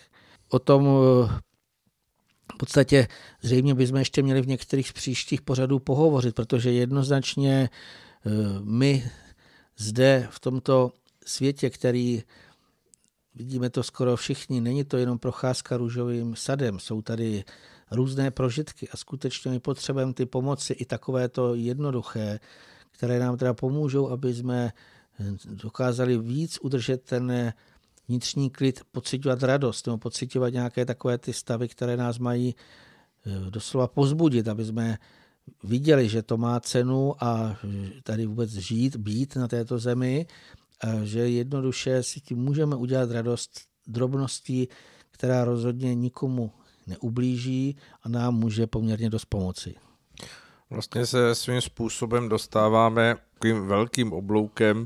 [0.49, 1.39] O tom eh,
[2.53, 3.07] v podstatě
[3.41, 8.29] zřejmě bychom ještě měli v některých z příštích pořadů pohovořit, protože jednoznačně eh,
[8.63, 9.11] my
[9.77, 10.91] zde v tomto
[11.25, 12.23] světě, který
[13.35, 17.43] vidíme to skoro všichni, není to jenom procházka růžovým sadem, jsou tady
[17.91, 22.39] různé prožitky a skutečně my potřebujeme ty pomoci i takové to jednoduché,
[22.91, 24.71] které nám teda pomůžou, aby jsme
[25.45, 27.53] dokázali víc udržet ten
[28.07, 32.55] vnitřní klid, pocitovat radost nebo pocitovat nějaké takové ty stavy, které nás mají
[33.25, 34.97] eh, doslova pozbudit, aby jsme
[35.63, 37.57] viděli, že to má cenu a
[38.03, 40.27] tady vůbec žít, být na této zemi,
[40.81, 44.67] a že jednoduše si tím můžeme udělat radost drobností,
[45.11, 46.51] která rozhodně nikomu
[46.87, 49.75] neublíží a nám může poměrně dost pomoci.
[50.69, 53.15] Vlastně se svým způsobem dostáváme
[53.45, 54.85] takovým velkým obloukem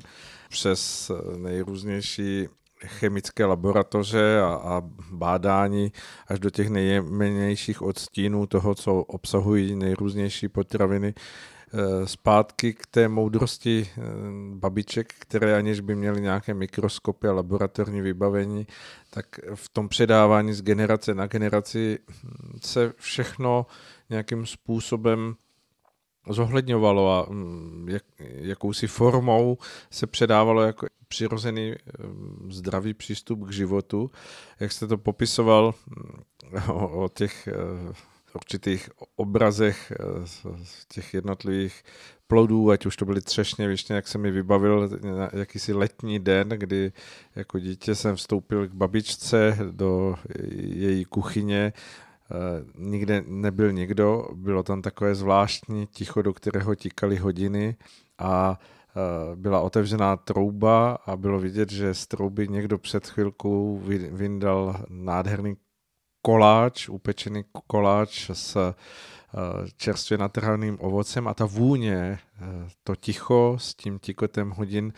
[0.49, 2.47] přes nejrůznější
[2.85, 4.81] chemické laboratoře a, a
[5.11, 5.91] bádání
[6.27, 11.13] až do těch nejmennějších odstínů toho, co obsahují nejrůznější potraviny,
[12.05, 14.01] zpátky k té moudrosti eh,
[14.53, 18.67] babiček, které aniž by měly nějaké mikroskopy a laboratorní vybavení,
[19.09, 21.99] tak v tom předávání z generace na generaci
[22.61, 23.65] se všechno
[24.09, 25.35] nějakým způsobem
[26.29, 29.57] zohledňovalo a hm, jak, jakousi formou
[29.91, 34.11] se předávalo jako přirozený hm, zdravý přístup k životu.
[34.59, 35.73] Jak jste to popisoval
[36.67, 37.93] o, o těch eh,
[38.35, 40.27] určitých obrazech eh,
[40.63, 41.83] z těch jednotlivých
[42.27, 44.89] plodů, ať už to byly třešně, višně, jak se mi vybavil
[45.33, 46.91] jakýsi letní den, kdy
[47.35, 50.15] jako dítě jsem vstoupil k babičce do
[50.55, 52.35] její kuchyně, eh,
[52.75, 57.75] nikde nebyl nikdo, bylo tam takové zvláštní ticho, do kterého tikaly hodiny
[58.19, 64.85] a eh, byla otevřená trouba a bylo vidět, že z trouby někdo před chvilkou vyndal
[64.89, 65.55] nádherný
[66.21, 68.73] koláč, upečený koláč s eh,
[69.77, 72.19] čerstvě natrhaným ovocem a ta vůně,
[72.83, 74.93] to ticho s tím tikotem hodin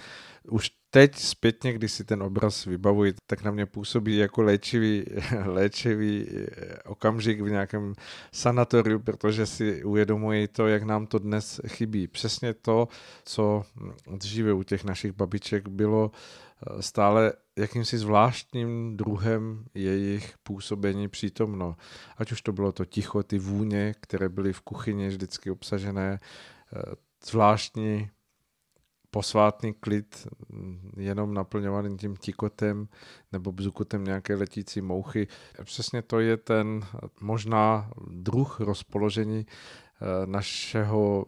[0.50, 5.06] už teď zpětně, když si ten obraz vybavuji, tak na mě působí jako léčivý,
[5.46, 7.94] léčivý eh, okamžik v nějakém
[8.34, 12.08] sanatoriu, protože si uvědomuji to, jak nám to dnes chybí.
[12.08, 12.88] Přesně to,
[13.26, 13.64] co
[14.16, 21.76] dříve u těch našich babiček bylo eh, stále jakýmsi zvláštním druhem jejich působení přítomno.
[22.18, 26.20] Ať už to bylo to ticho, ty vůně, které byly v kuchyni vždycky obsažené,
[26.76, 26.82] eh,
[27.26, 28.10] zvláštní
[29.12, 32.88] posvátný klid, mm, jenom naplňovaný tím tikotem
[33.32, 35.28] nebo bzukotem nějaké letící mouchy.
[35.64, 36.86] Přesně to je ten
[37.22, 41.26] možná druh rozpoložení eh, našeho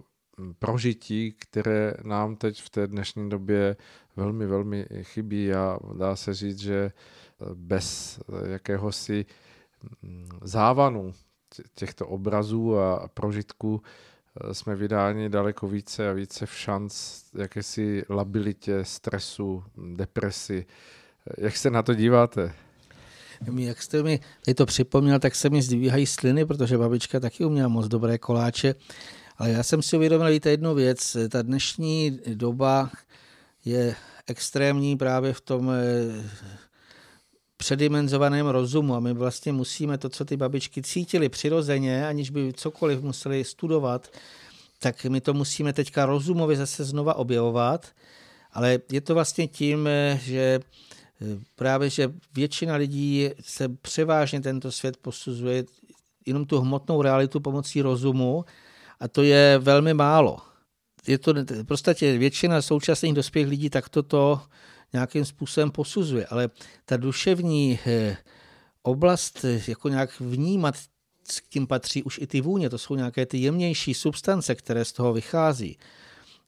[0.60, 3.76] prožití, které nám teď v té dnešní době
[4.16, 6.92] velmi, velmi chybí a dá se říct, že
[7.54, 9.26] bez jakéhosi
[10.02, 11.14] mm, závanu
[11.76, 13.82] těchto obrazů a prožitků
[14.42, 19.64] Eh, jsme vydáni daleko více a více v šanc jakési labilitě, stresu,
[19.96, 20.66] depresi.
[21.28, 22.54] Eh, jak se na to díváte?
[23.56, 24.20] Jak jste mi
[24.56, 28.76] to připomněl, tak se mi zdvíhají sliny, protože babička taky uměla moc dobré koláče.
[29.44, 31.18] Ale já jsem si uvědomil víte, jednu věc.
[31.30, 32.90] Ta dnešní doba
[33.66, 33.96] je
[34.28, 36.30] extrémní právě v tom eh,
[37.58, 38.96] předimenzovaném rozumu.
[38.96, 44.08] A my vlastně musíme to, co ty babičky cítily přirozeně, aniž by cokoliv museli studovat,
[44.80, 47.88] tak my to musíme teďka rozumově zase znova objevovat,
[48.52, 49.90] ale je to vlastně tím,
[50.20, 50.60] že
[51.56, 55.64] právě, že většina lidí se převážně tento svět posuzuje
[56.26, 58.46] jenom tu hmotnou realitu pomocí rozumu
[59.04, 60.38] a to je velmi málo.
[61.08, 64.42] Je to v podstatě většina současných dospělých lidí tak toto
[64.94, 66.50] nějakým způsobem posuzuje, ale
[66.86, 68.18] ta duševní eh,
[68.84, 70.76] oblast eh, jako nějak vnímat,
[71.24, 74.92] s tím patří už i ty vůně, to jsou nějaké ty jemnější substance, které z
[74.94, 75.78] toho vychází,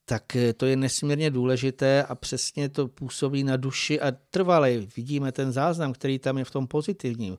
[0.06, 5.32] tak eh, to je nesmírně důležité a přesně to působí na duši a trvale vidíme
[5.32, 7.38] ten záznam, který tam je v tom pozitivním.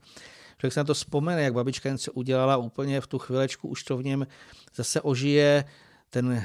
[0.60, 3.96] Člověk se na to vzpomene, jak babička něco udělala, úplně v tu chvilečku už to
[3.96, 4.26] v něm
[4.74, 5.64] zase ožije,
[6.10, 6.42] ten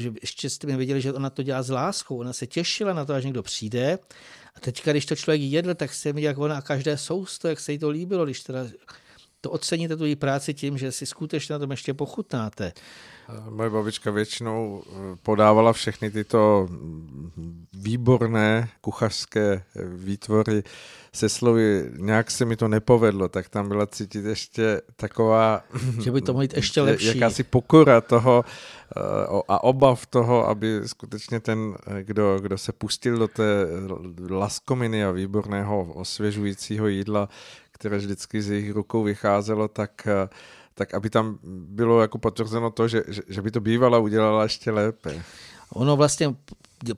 [0.00, 3.04] že ještě jste mi věděli, že ona to dělá s láskou, ona se těšila na
[3.04, 3.98] to, až někdo přijde.
[4.54, 7.60] A teďka, když to člověk jedl, tak se mi jak ona a každé sousto, jak
[7.60, 8.66] se jí to líbilo, když teda
[9.40, 12.72] to oceníte tu její práci tím, že si skutečně na tom ještě pochutnáte.
[13.50, 16.68] Moje babička většinou eh, podávala všechny tyto
[17.72, 20.62] výborné kuchařské výtvory
[21.16, 25.64] se slovy, nějak se mi to nepovedlo, tak tam byla cítit ještě taková...
[26.02, 27.06] Že by to mohlo jít ještě lepší.
[27.06, 28.44] Jakási pokora toho
[28.96, 29.00] eh,
[29.48, 33.66] a obav toho, aby skutečně ten, eh, kdo, kdo se pustil do té
[34.30, 37.28] laskominy a výborného osvěžujícího jídla,
[37.76, 40.08] které vždycky z jejich rukou vycházelo, tak
[40.74, 44.70] tak aby tam bylo jako potvrzeno to, že, že, že by to bývala udělala ještě
[44.70, 45.22] lépe.
[45.72, 46.34] Ono vlastně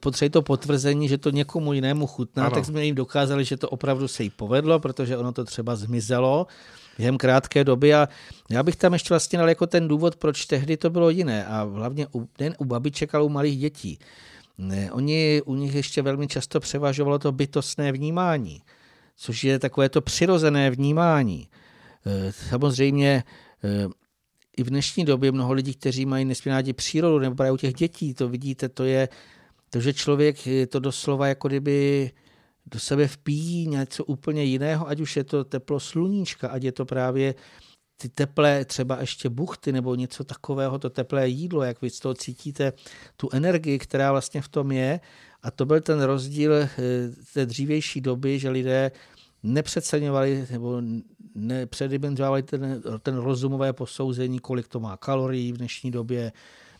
[0.00, 2.54] potřebuje to potvrzení, že to někomu jinému chutná, ano.
[2.54, 6.46] tak jsme jim dokázali, že to opravdu se jí povedlo, protože ono to třeba zmizelo
[6.98, 8.08] během krátké doby a
[8.50, 11.62] já bych tam ještě vlastně dal jako ten důvod, proč tehdy to bylo jiné a
[11.62, 13.98] hlavně u, nejen u babiček, ale u malých dětí.
[14.58, 18.62] Ne, oni, u nich ještě velmi často převažovalo to bytostné vnímání,
[19.18, 21.48] což je takové to přirozené vnímání.
[22.06, 23.24] E, samozřejmě
[23.64, 23.88] e,
[24.56, 28.14] i v dnešní době mnoho lidí, kteří mají nesmírně přírodu nebo právě u těch dětí,
[28.14, 29.08] to vidíte, to je
[29.70, 32.10] to, že člověk je to doslova jako kdyby
[32.66, 36.84] do sebe vpíjí něco úplně jiného, ať už je to teplo sluníčka, ať je to
[36.84, 37.34] právě
[38.00, 42.14] ty teplé třeba ještě buchty nebo něco takového, to teplé jídlo, jak vy z toho
[42.14, 42.72] cítíte
[43.16, 45.00] tu energii, která vlastně v tom je.
[45.42, 46.68] A to byl ten rozdíl eh,
[47.34, 48.92] té dřívější doby, že lidé
[49.42, 50.82] nepřeceňovali nebo
[51.34, 56.32] nepředimenzovali ten, ten rozumové posouzení, kolik to má kalorií v dnešní době,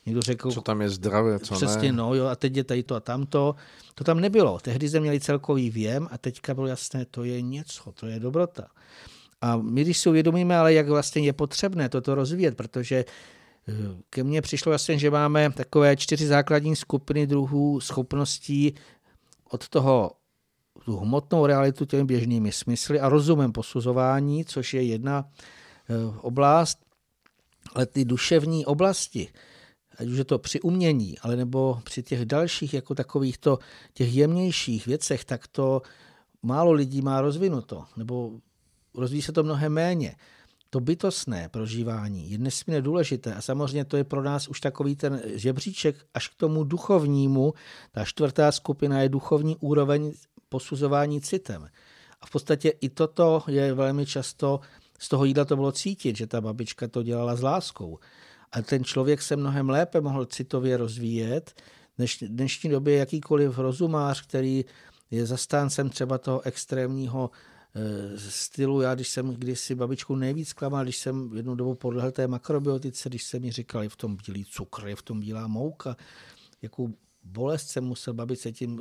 [0.07, 1.99] Někdo řekl, co tam je zdravé, co přesně, ne.
[1.99, 3.55] no jo, a teď je tady to a tamto.
[3.95, 4.59] To tam nebylo.
[4.59, 8.67] Tehdy jsme měli celkový věm a teďka bylo jasné, to je něco, to je dobrota.
[9.41, 12.97] A my, když si uvědomíme, ale jak vlastně je potřebné toto rozvíjet, protože
[13.69, 13.73] eh,
[14.11, 18.75] ke mně přišlo vlastně, že máme takové čtyři základní skupiny druhů schopností
[19.51, 20.11] od toho
[20.85, 26.79] tu hmotnou realitu těmi běžnými smysly a rozumem posuzování, což je jedna eh, oblast,
[27.75, 29.29] ale ty duševní oblasti,
[29.99, 33.59] ať už je to při umění, ale nebo při těch dalších jako takovýchto
[33.93, 35.83] těch jemnějších věcech, tak to
[36.43, 38.33] málo lidí má rozvinuto, nebo
[39.01, 40.17] rozvíjí se to mnohem méně.
[40.71, 45.23] To bytostné prožívání je nesmírně důležité a samozřejmě to je pro nás už takový ten
[45.25, 47.55] žebříček až k tomu duchovnímu.
[47.93, 50.13] Ta čtvrtá skupina je duchovní úroveň
[50.49, 51.69] posuzování citem.
[52.21, 54.61] A v podstatě i toto je velmi často,
[54.99, 57.99] z toho jídla to bylo cítit, že ta babička to dělala s láskou.
[58.53, 61.63] A ten člověk se mnohem lépe mohl citově rozvíjet,
[61.99, 64.65] než v dnešní době jakýkoliv rozumář, který
[65.11, 67.31] je zastáncem třeba toho extrémního
[68.17, 68.81] stylu.
[68.81, 73.25] Já, když jsem kdysi babičku nejvíc klamal, když jsem jednu dobu podlehl té makrobiotice, když
[73.25, 75.97] se mi říkal, je v tom bílý cukr, je v tom bílá mouka,
[76.63, 78.81] jakou bolest jsem musel babice tím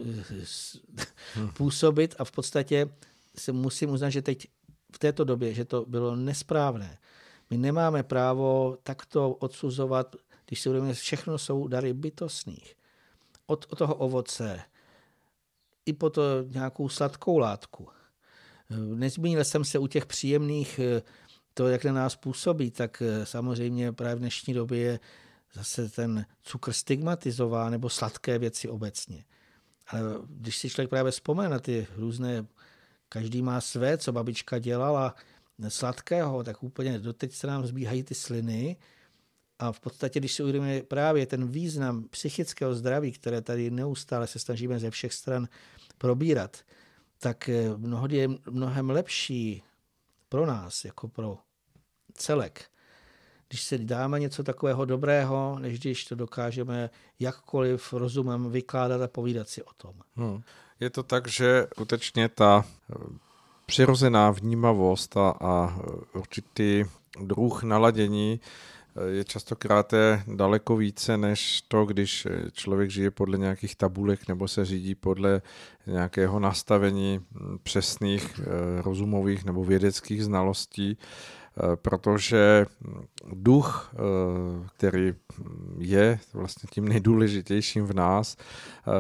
[1.34, 1.50] hmm.
[1.50, 2.90] působit a v podstatě
[3.36, 4.48] se musím uznat, že teď
[4.96, 6.98] v této době, že to bylo nesprávné.
[7.50, 12.76] My nemáme právo takto odsuzovat, když si uvědomíme, všechno jsou dary bytostných.
[13.46, 14.62] Od, od toho ovoce,
[15.86, 17.88] i po to nějakou sladkou látku.
[18.96, 20.80] Nezmínil jsem se u těch příjemných,
[21.54, 25.00] to, jak na nás působí, tak samozřejmě právě v dnešní době je
[25.54, 29.26] zase ten cukr stigmatizován nebo sladké věci obecně.
[29.88, 32.46] Ale když si člověk právě vzpomene na ty různé,
[33.10, 35.16] každý má své, co babička dělala
[35.68, 38.78] sladkého, tak úplně doteď se nám zbíhají ty sliny
[39.60, 44.40] a v podstatě, když si uvědomíme právě ten význam psychického zdraví, které tady neustále se
[44.40, 45.48] snažíme ze všech stran
[45.98, 46.58] probírat,
[47.20, 49.64] tak eh, mnohdy je mnohem lepší
[50.30, 51.38] pro nás, jako pro
[52.14, 52.66] celek,
[53.48, 56.90] když se dáme něco takového dobrého, než když to dokážeme
[57.20, 59.94] jakkoliv rozumem vykládat a povídat si o tom.
[60.16, 60.42] Hmm.
[60.80, 62.96] Je to tak, že skutečně ta eh,
[63.66, 65.80] přirozená vnímavost a, a
[66.14, 66.86] určitý
[67.22, 68.40] druh naladění
[69.06, 69.94] je častokrát
[70.28, 75.42] daleko více než to, když člověk žije podle nějakých tabulek nebo se řídí podle
[75.88, 77.20] nějakého nastavení
[77.64, 82.66] přesných eh, rozumových nebo vědeckých znalostí, eh, protože
[83.34, 85.14] duch, eh, který
[85.80, 88.38] je vlastně tím nejdůležitějším v nás,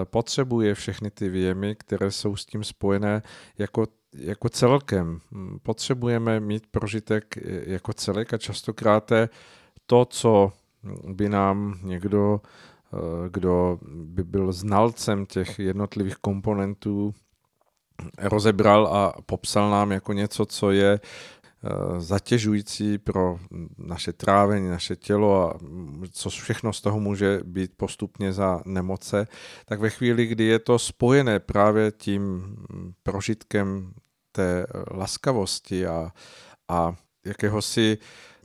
[0.03, 3.21] potřebuje všechny ty věmy, které jsou s tím spojené
[3.57, 5.19] jako jako celkem.
[5.63, 7.35] Potřebujeme mít prožitek
[7.65, 9.11] jako celek a častokrát
[9.87, 10.51] to, co
[11.13, 12.97] by nám někdo, eh,
[13.29, 17.13] kdo by byl znalcem těch jednotlivých komponentů,
[18.17, 23.39] rozebral a popsal nám jako něco, co je eh, zatěžující pro
[23.77, 25.59] naše trávení, naše tělo a
[26.11, 29.27] co všechno z toho může být postupně za nemoce,
[29.65, 32.55] tak ve chvíli, kdy je to spojené právě tím
[33.03, 33.93] prožitkem
[34.31, 36.11] té laskavosti a,
[36.67, 37.97] a jakéhosi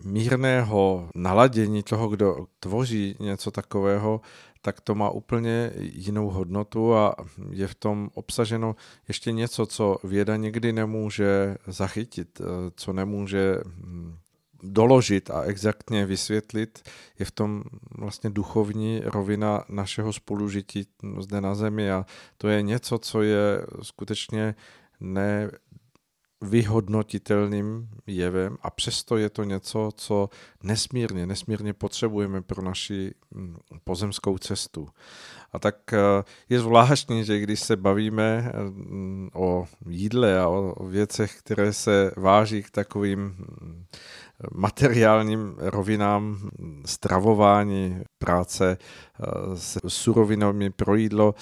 [0.05, 4.21] mírného naladění toho, kdo tvoří něco takového,
[4.63, 7.15] tak to má úplně jinou hodnotu a
[7.51, 8.77] je v tom obsaženo
[9.09, 12.45] ještě něco, co věda někdy nemůže zachytit, eh,
[12.77, 14.17] co nemůže hm,
[14.63, 16.83] doložit a exaktně vysvětlit,
[17.19, 17.65] je v tom
[17.99, 20.87] vlastně duchovní rovina našeho spolužití
[21.21, 22.07] zde na Zemi a
[22.39, 24.55] to je něco, co je skutečně
[25.01, 25.51] ne
[26.43, 30.29] vyhodnotitelným jevem a přesto je to něco, co
[30.63, 34.89] nesmírně, nesmírně potřebujeme pro naši mm, pozemskou cestu.
[35.53, 35.99] A tak eh,
[36.49, 42.63] je zvláštní, že když se bavíme mm, o jídle a o věcech, které se váží
[42.63, 43.85] k takovým mm,
[44.55, 46.51] materiálním rovinám
[46.85, 49.27] stravování, práce eh,
[49.57, 51.35] s surovinami pro jídlo,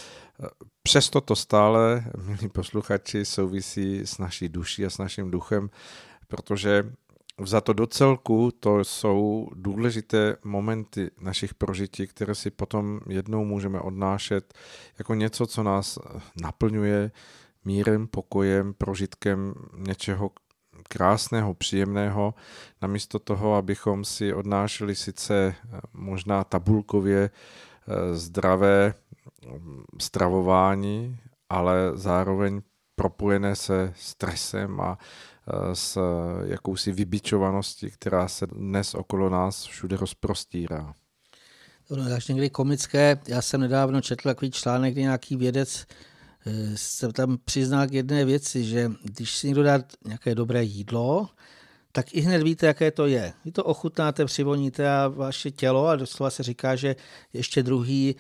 [0.83, 5.71] Přesto to stále, milí posluchači, souvisí s naší duší a s naším duchem,
[6.29, 6.93] protože
[7.45, 13.81] za to do celku to jsou důležité momenty našich prožití, které si potom jednou můžeme
[13.81, 14.55] odnášet
[14.99, 15.99] jako něco, co nás
[16.43, 17.11] naplňuje
[17.65, 20.31] mírem, pokojem, prožitkem něčeho
[20.89, 22.35] krásného, příjemného,
[22.83, 25.55] namísto toho, abychom si odnášeli sice
[25.93, 28.95] možná tabulkově eh, zdravé
[30.01, 31.19] stravování,
[31.49, 32.61] ale zároveň
[32.95, 35.99] propojené se stresem a e, s
[36.45, 40.95] jakousi vybičovaností, která se dnes okolo nás všude rozprostírá.
[41.91, 43.19] No, až někdy komické.
[43.29, 45.87] Já jsem nedávno četl takový článek, kdy nějaký vědec
[46.47, 51.29] e, se tam přiznal k jedné věci, že když si někdo dá nějaké dobré jídlo,
[51.93, 53.33] tak i hned víte, jaké to je.
[53.45, 56.97] Vy to ochutnáte, přivoníte a vaše tělo a doslova se říká, že
[57.33, 58.17] ještě druhý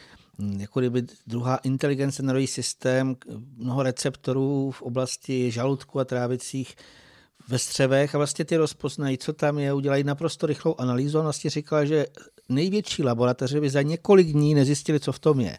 [0.59, 3.16] jako kdyby druhá inteligence nervový systém,
[3.57, 6.76] mnoho receptorů v oblasti žaludku a trávicích
[7.49, 11.51] ve střevech a vlastně ty rozpoznají, co tam je, udělají naprosto rychlou analýzu a vlastně
[11.51, 12.07] říkala, že
[12.49, 15.59] největší laboratoře by za několik dní nezjistili, co v tom je.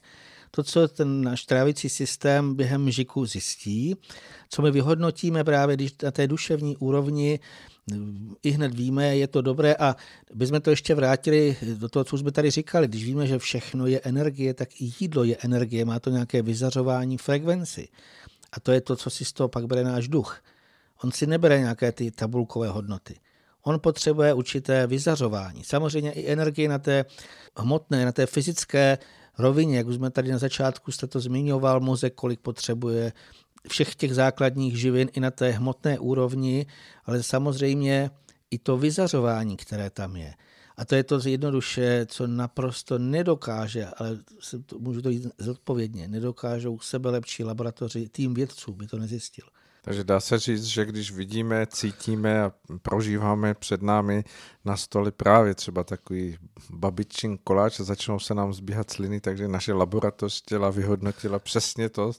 [0.51, 3.95] To, co ten náš trávicí systém během žiku zjistí,
[4.49, 7.39] co my vyhodnotíme právě když na té duševní úrovni
[8.43, 9.95] i hned víme, je to dobré a
[10.33, 12.87] bychom to ještě vrátili do toho, co jsme tady říkali.
[12.87, 17.17] Když víme, že všechno je energie, tak i jídlo je energie, má to nějaké vyzařování
[17.17, 17.87] frekvenci.
[18.51, 20.41] A to je to, co si z toho pak bere náš duch.
[21.03, 23.15] On si nebere nějaké ty tabulkové hodnoty.
[23.63, 25.63] On potřebuje určité vyzařování.
[25.63, 27.05] Samozřejmě i energii na té
[27.57, 28.97] hmotné, na té fyzické
[29.37, 33.13] rovině, jak už jsme tady na začátku jste to zmiňoval, mozek, kolik potřebuje
[33.69, 36.65] všech těch základních živin i na té hmotné úrovni,
[37.05, 38.11] ale samozřejmě
[38.51, 40.33] i to vyzařování, které tam je.
[40.77, 44.17] A to je to jednoduše, co naprosto nedokáže, ale
[44.77, 49.45] můžu to říct zodpovědně, nedokážou sebe lepší laboratoři, tým vědců by to nezjistil.
[49.83, 52.51] Takže dá se říct, že když vidíme, cítíme a
[52.81, 54.23] prožíváme před námi
[54.65, 56.37] na stole právě třeba takový
[56.69, 62.11] babičin koláč a začnou se nám zbíhat sliny, takže naše laboratoř těla vyhodnotila přesně to,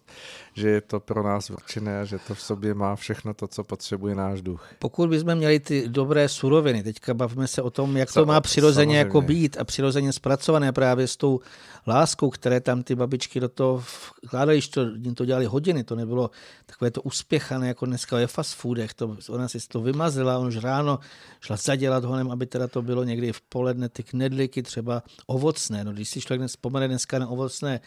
[0.55, 3.65] že je to pro nás určené a že to v sobě má všechno to, co
[3.65, 4.69] potřebuje náš duch.
[4.79, 8.99] Pokud bychom měli ty dobré suroviny, teďka bavíme se o tom, jak to má přirozeně
[8.99, 11.41] jako být a přirozeně zpracované právě s tou
[11.87, 13.85] láskou, které tam ty babičky do toho
[14.25, 14.83] vkládají, to,
[15.15, 16.31] to dělali hodiny, to nebylo
[16.67, 20.57] takové to uspěchané, jako dneska ve fast foodech, to, ona si to vymazila, on už
[20.57, 20.99] ráno
[21.41, 25.93] šla zadělat honem, aby teda to bylo někdy v poledne ty knedlíky, třeba ovocné, no
[25.93, 27.81] když si člověk vzpomene dneska na ovocné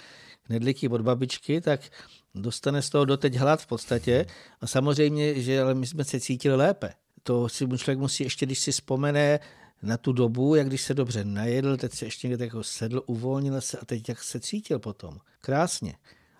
[0.43, 1.81] knedlíky od babičky, tak
[2.35, 4.25] dostane z toho doteď hlad v podstatě
[4.61, 6.93] a samozřejmě, že ale my jsme se cítili lépe.
[7.23, 9.39] To si člověk musí ještě, když si vzpomene
[9.81, 13.61] na tu dobu, jak když se dobře najedl, teď se ještě někde jako sedl, uvolnil
[13.61, 15.17] se a teď jak se cítil potom.
[15.41, 15.95] Krásně.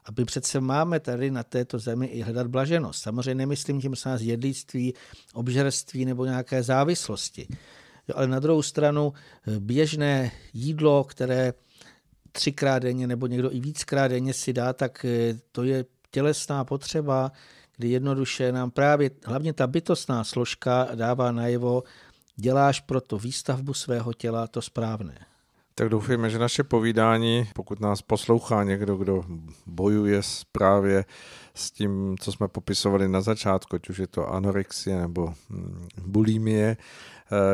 [0.05, 3.01] Aby přece máme tady na této zemi i hledat blaženost.
[3.01, 4.93] Samozřejmě nemyslím tím se nás jedlíctví,
[5.33, 7.47] obžerství nebo nějaké závislosti.
[8.07, 9.13] Jo, ale na druhou stranu
[9.47, 11.53] eh, běžné jídlo, které
[12.31, 17.31] třikrát denně nebo někdo i víckrát denně si dá, tak eh, to je tělesná potřeba,
[17.77, 21.83] kdy jednoduše nám právě hlavně ta bytostná složka dává najevo,
[22.35, 25.25] děláš pro to výstavbu svého těla to správné.
[25.77, 29.23] Tak doufejme, že naše povídání, pokud nás poslouchá někdo, kdo
[29.65, 31.05] bojuje právě
[31.53, 36.77] s tím, co jsme popisovali na začátku, ať už je to anorexie nebo hm, bulimie,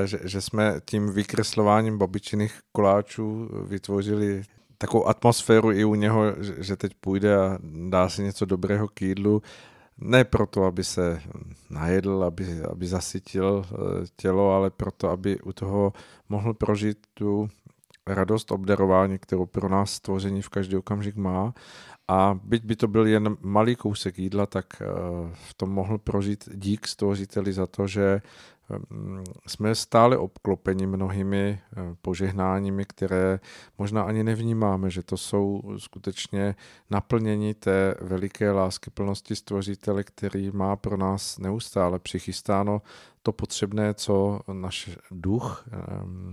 [0.06, 4.44] že, že jsme tím vykreslováním babičiných koláčů vytvořili
[4.78, 6.24] takovou atmosféru i u něho,
[6.58, 7.60] že teď půjde a
[7.90, 9.42] dá si něco dobrého k jídlu,
[9.98, 11.22] ne proto, aby se
[11.70, 13.76] najedl, aby, aby zasytil eh,
[14.16, 15.94] tělo, ale proto, aby u toho
[16.30, 17.50] mohl prožít tu
[18.08, 21.54] radost obdarování, kterou pro nás stvoření v každý okamžik má.
[22.08, 24.86] A byť by to byl jen malý kousek jídla, tak eh,
[25.34, 28.22] v tom mohl prožít dík stvořiteli za to, že
[29.48, 33.40] jsme stále obklopeni mnohými eh, požehnáními, které
[33.78, 36.56] možná ani nevnímáme, že to jsou skutečně
[36.90, 42.82] naplnění té veliké lásky plnosti stvořitele, který má pro nás neustále přichystáno
[43.24, 45.78] to potřebné, co náš duch, eh,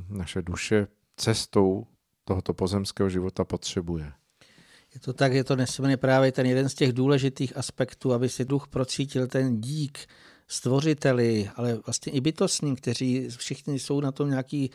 [0.09, 0.87] naše duše
[1.17, 1.87] cestou
[2.25, 4.13] tohoto pozemského života potřebuje.
[4.95, 8.45] Je to tak, je to nesmírně právě ten jeden z těch důležitých aspektů, aby si
[8.45, 9.99] duch procítil ten dík
[10.49, 14.71] stvořiteli, ale vlastně i bytostným, kteří všichni jsou na tom nějaký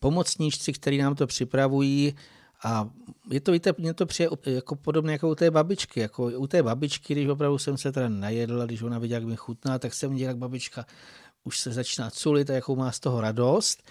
[0.00, 2.14] pomocníčci, kteří nám to připravují
[2.62, 2.88] a
[3.30, 6.00] je to, víte, mě to přijde jako podobné jako u té babičky.
[6.00, 9.36] Jako u té babičky, když opravdu jsem se teda najedl, když ona viděla, jak mi
[9.36, 10.86] chutná, tak jsem viděl, jak babička
[11.44, 13.82] už se začíná culit a jakou má z toho radost.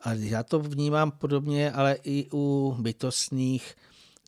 [0.00, 3.74] A já to vnímám podobně, ale i u bytostných,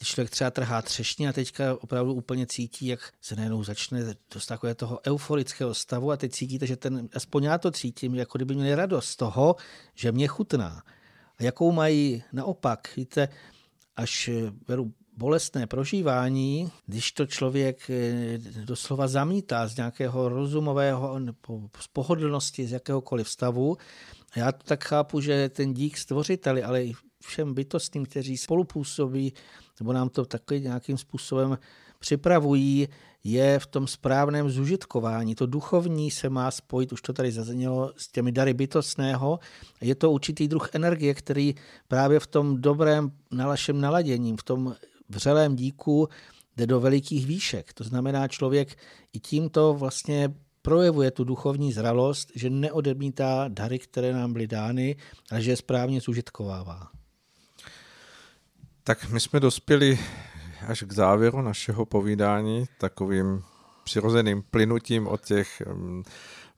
[0.03, 4.75] člověk třeba trhá třešně a teďka opravdu úplně cítí, jak se najednou začne dost takové
[4.75, 8.75] toho euforického stavu a teď cítíte, že ten, aspoň já to cítím, jako kdyby měli
[8.75, 9.57] radost z toho,
[9.95, 10.83] že mě chutná.
[11.39, 13.29] A jakou mají naopak, víte,
[13.97, 14.31] až
[14.67, 21.21] beru bolestné prožívání, když to člověk eh, doslova zamítá z nějakého rozumového,
[21.81, 23.77] z pohodlnosti, z jakéhokoliv stavu,
[24.37, 26.93] já to tak chápu, že ten dík stvořiteli, ale i
[27.23, 29.33] všem bytostným, kteří spolupůsobí,
[29.81, 31.59] nebo nám to takovým nějakým způsobem
[31.99, 32.89] připravují,
[33.25, 35.35] je v tom správném zužitkování.
[35.35, 39.39] To duchovní se má spojit, už to tady zaznělo, s těmi dary bytostného.
[39.81, 41.55] Je to určitý druh energie, který
[41.89, 44.75] právě v tom dobrém nalašem naladěním, v tom
[45.09, 46.09] vřelém díku
[46.57, 47.73] jde do velikých výšek.
[47.73, 48.79] To znamená, člověk
[49.13, 54.97] i tímto vlastně projevuje tu duchovní zralost, že neodemítá dary, které nám byly dány,
[55.31, 56.96] ale že je správně zužitkovává.
[58.87, 59.99] Tak my jsme dospěli
[60.67, 63.43] až k závěru našeho povídání takovým
[63.85, 66.03] přirozeným plynutím od těch mm,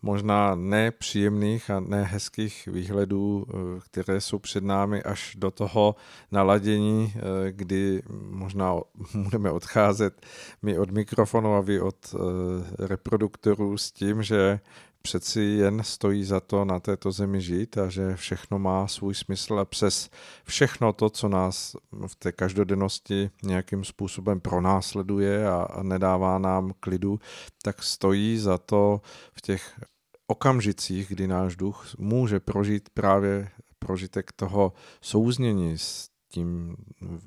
[0.02, 5.96] možná nepříjemných a nehezkých výhledů, eh, které jsou před námi až do toho
[6.32, 7.20] naladění, eh,
[7.52, 8.74] kdy možná
[9.14, 10.26] budeme odcházet
[10.62, 14.60] my od mikrofonu a vy od eh, reproduktorů s tím, že
[15.08, 19.58] přeci jen stojí za to na této zemi žít a že všechno má svůj smysl
[19.58, 20.10] a přes
[20.44, 21.76] všechno to, co nás
[22.06, 27.20] v té každodennosti nějakým způsobem pronásleduje a, nedává nám klidu,
[27.62, 29.00] tak stojí za to
[29.32, 29.80] v těch
[30.26, 33.48] okamžicích, kdy náš duch může prožít právě
[33.78, 36.76] prožitek toho souznění s tím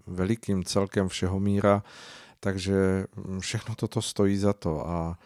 [0.07, 1.83] velikým celkem všeho míra,
[2.39, 3.05] takže
[3.39, 5.17] všechno toto stojí za to a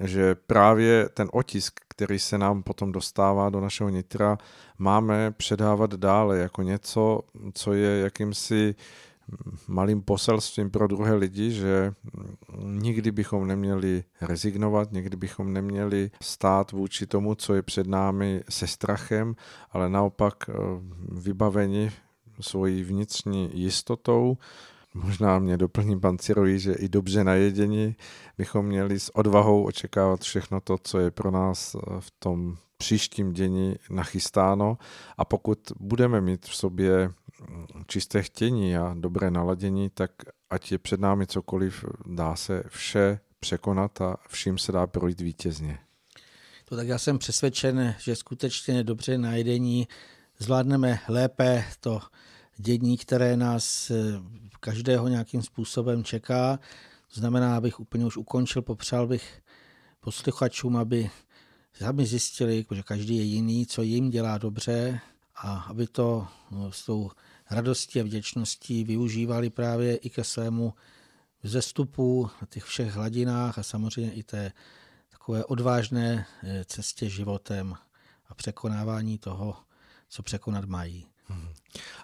[0.00, 4.38] že právě ten otisk, který se nám potom dostává do našeho nitra,
[4.78, 7.20] máme předávat dále jako něco,
[7.54, 8.74] co je jakýmsi
[9.68, 11.92] malým poselstvím pro druhé lidi, že
[12.62, 18.66] nikdy bychom neměli rezignovat, nikdy bychom neměli stát vůči tomu, co je před námi se
[18.66, 19.34] strachem,
[19.70, 20.52] ale naopak eh,
[21.12, 21.90] vybaveni
[22.40, 24.36] svojí vnitřní jistotou,
[25.04, 27.96] možná mě doplní pan Cirovi, že i dobře najedení
[28.38, 33.32] bychom měli s odvahou očekávat všechno to, co je pro nás eh, v tom příštím
[33.32, 34.78] dění nachystáno
[35.16, 40.10] a pokud budeme mít v sobě mm, čisté chtění a dobré naladění, tak
[40.50, 45.78] ať je před námi cokoliv, dá se vše překonat a vším se dá projít vítězně.
[46.64, 49.88] To tak já jsem přesvědčen, že skutečně dobře najedení
[50.38, 52.00] zvládneme lépe to
[52.58, 53.94] dění, které nás eh,
[54.60, 56.58] každého nějakým způsobem čeká.
[57.14, 59.42] To znamená, abych úplně už ukončil, popřál bych
[60.00, 61.10] posluchačům, aby
[61.72, 65.00] sami zjistili, že každý je jiný, co jim dělá dobře
[65.36, 67.10] a aby to no, s tou
[67.50, 70.74] radostí a vděčností využívali právě i ke svému
[71.42, 74.52] vzestupu na těch všech hladinách a samozřejmě i té
[75.10, 77.74] takové odvážné eh, cestě životem
[78.28, 79.56] a překonávání toho,
[80.08, 81.06] co překonat mají.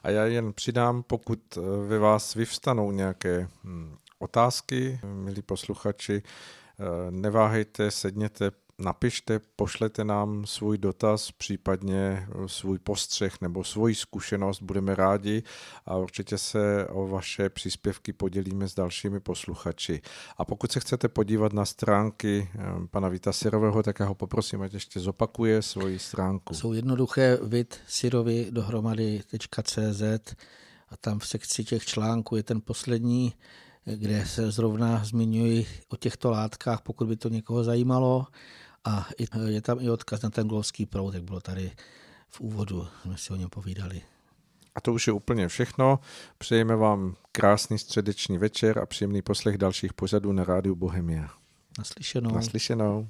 [0.02, 7.10] A já jen přidám, pokud eh, ve vás vyvstanou nějaké hm, otázky, milí posluchači, eh,
[7.10, 15.42] neváhejte, sedněte, napište, pošlete nám svůj dotaz, případně svůj postřeh nebo svoji zkušenost, budeme rádi
[15.86, 20.02] a určitě se o vaše příspěvky podělíme s dalšími posluchači.
[20.36, 22.60] A pokud se chcete podívat na stránky eh,
[22.90, 26.54] pana Vita Sirového, tak já ho poprosím, ať ještě zopakuje svoji stránku.
[26.54, 30.02] Jsou jednoduché vid sirovi dohromady.cz
[30.88, 33.34] a tam v sekci těch článků je ten poslední,
[33.84, 38.26] kde se zrovna zmiňuji o těchto látkách, pokud by to někoho zajímalo.
[38.84, 39.08] A
[39.46, 41.72] je tam i odkaz na ten glovský proud, jak bylo tady
[42.28, 44.02] v úvodu, jsme si o něm povídali.
[44.74, 45.98] A to už je úplně všechno.
[46.38, 51.30] Přejeme vám krásný středeční večer a příjemný poslech dalších pořadů na rádiu Bohemia.
[51.78, 52.34] Naslyšenou.
[52.34, 53.08] Naslyšenou.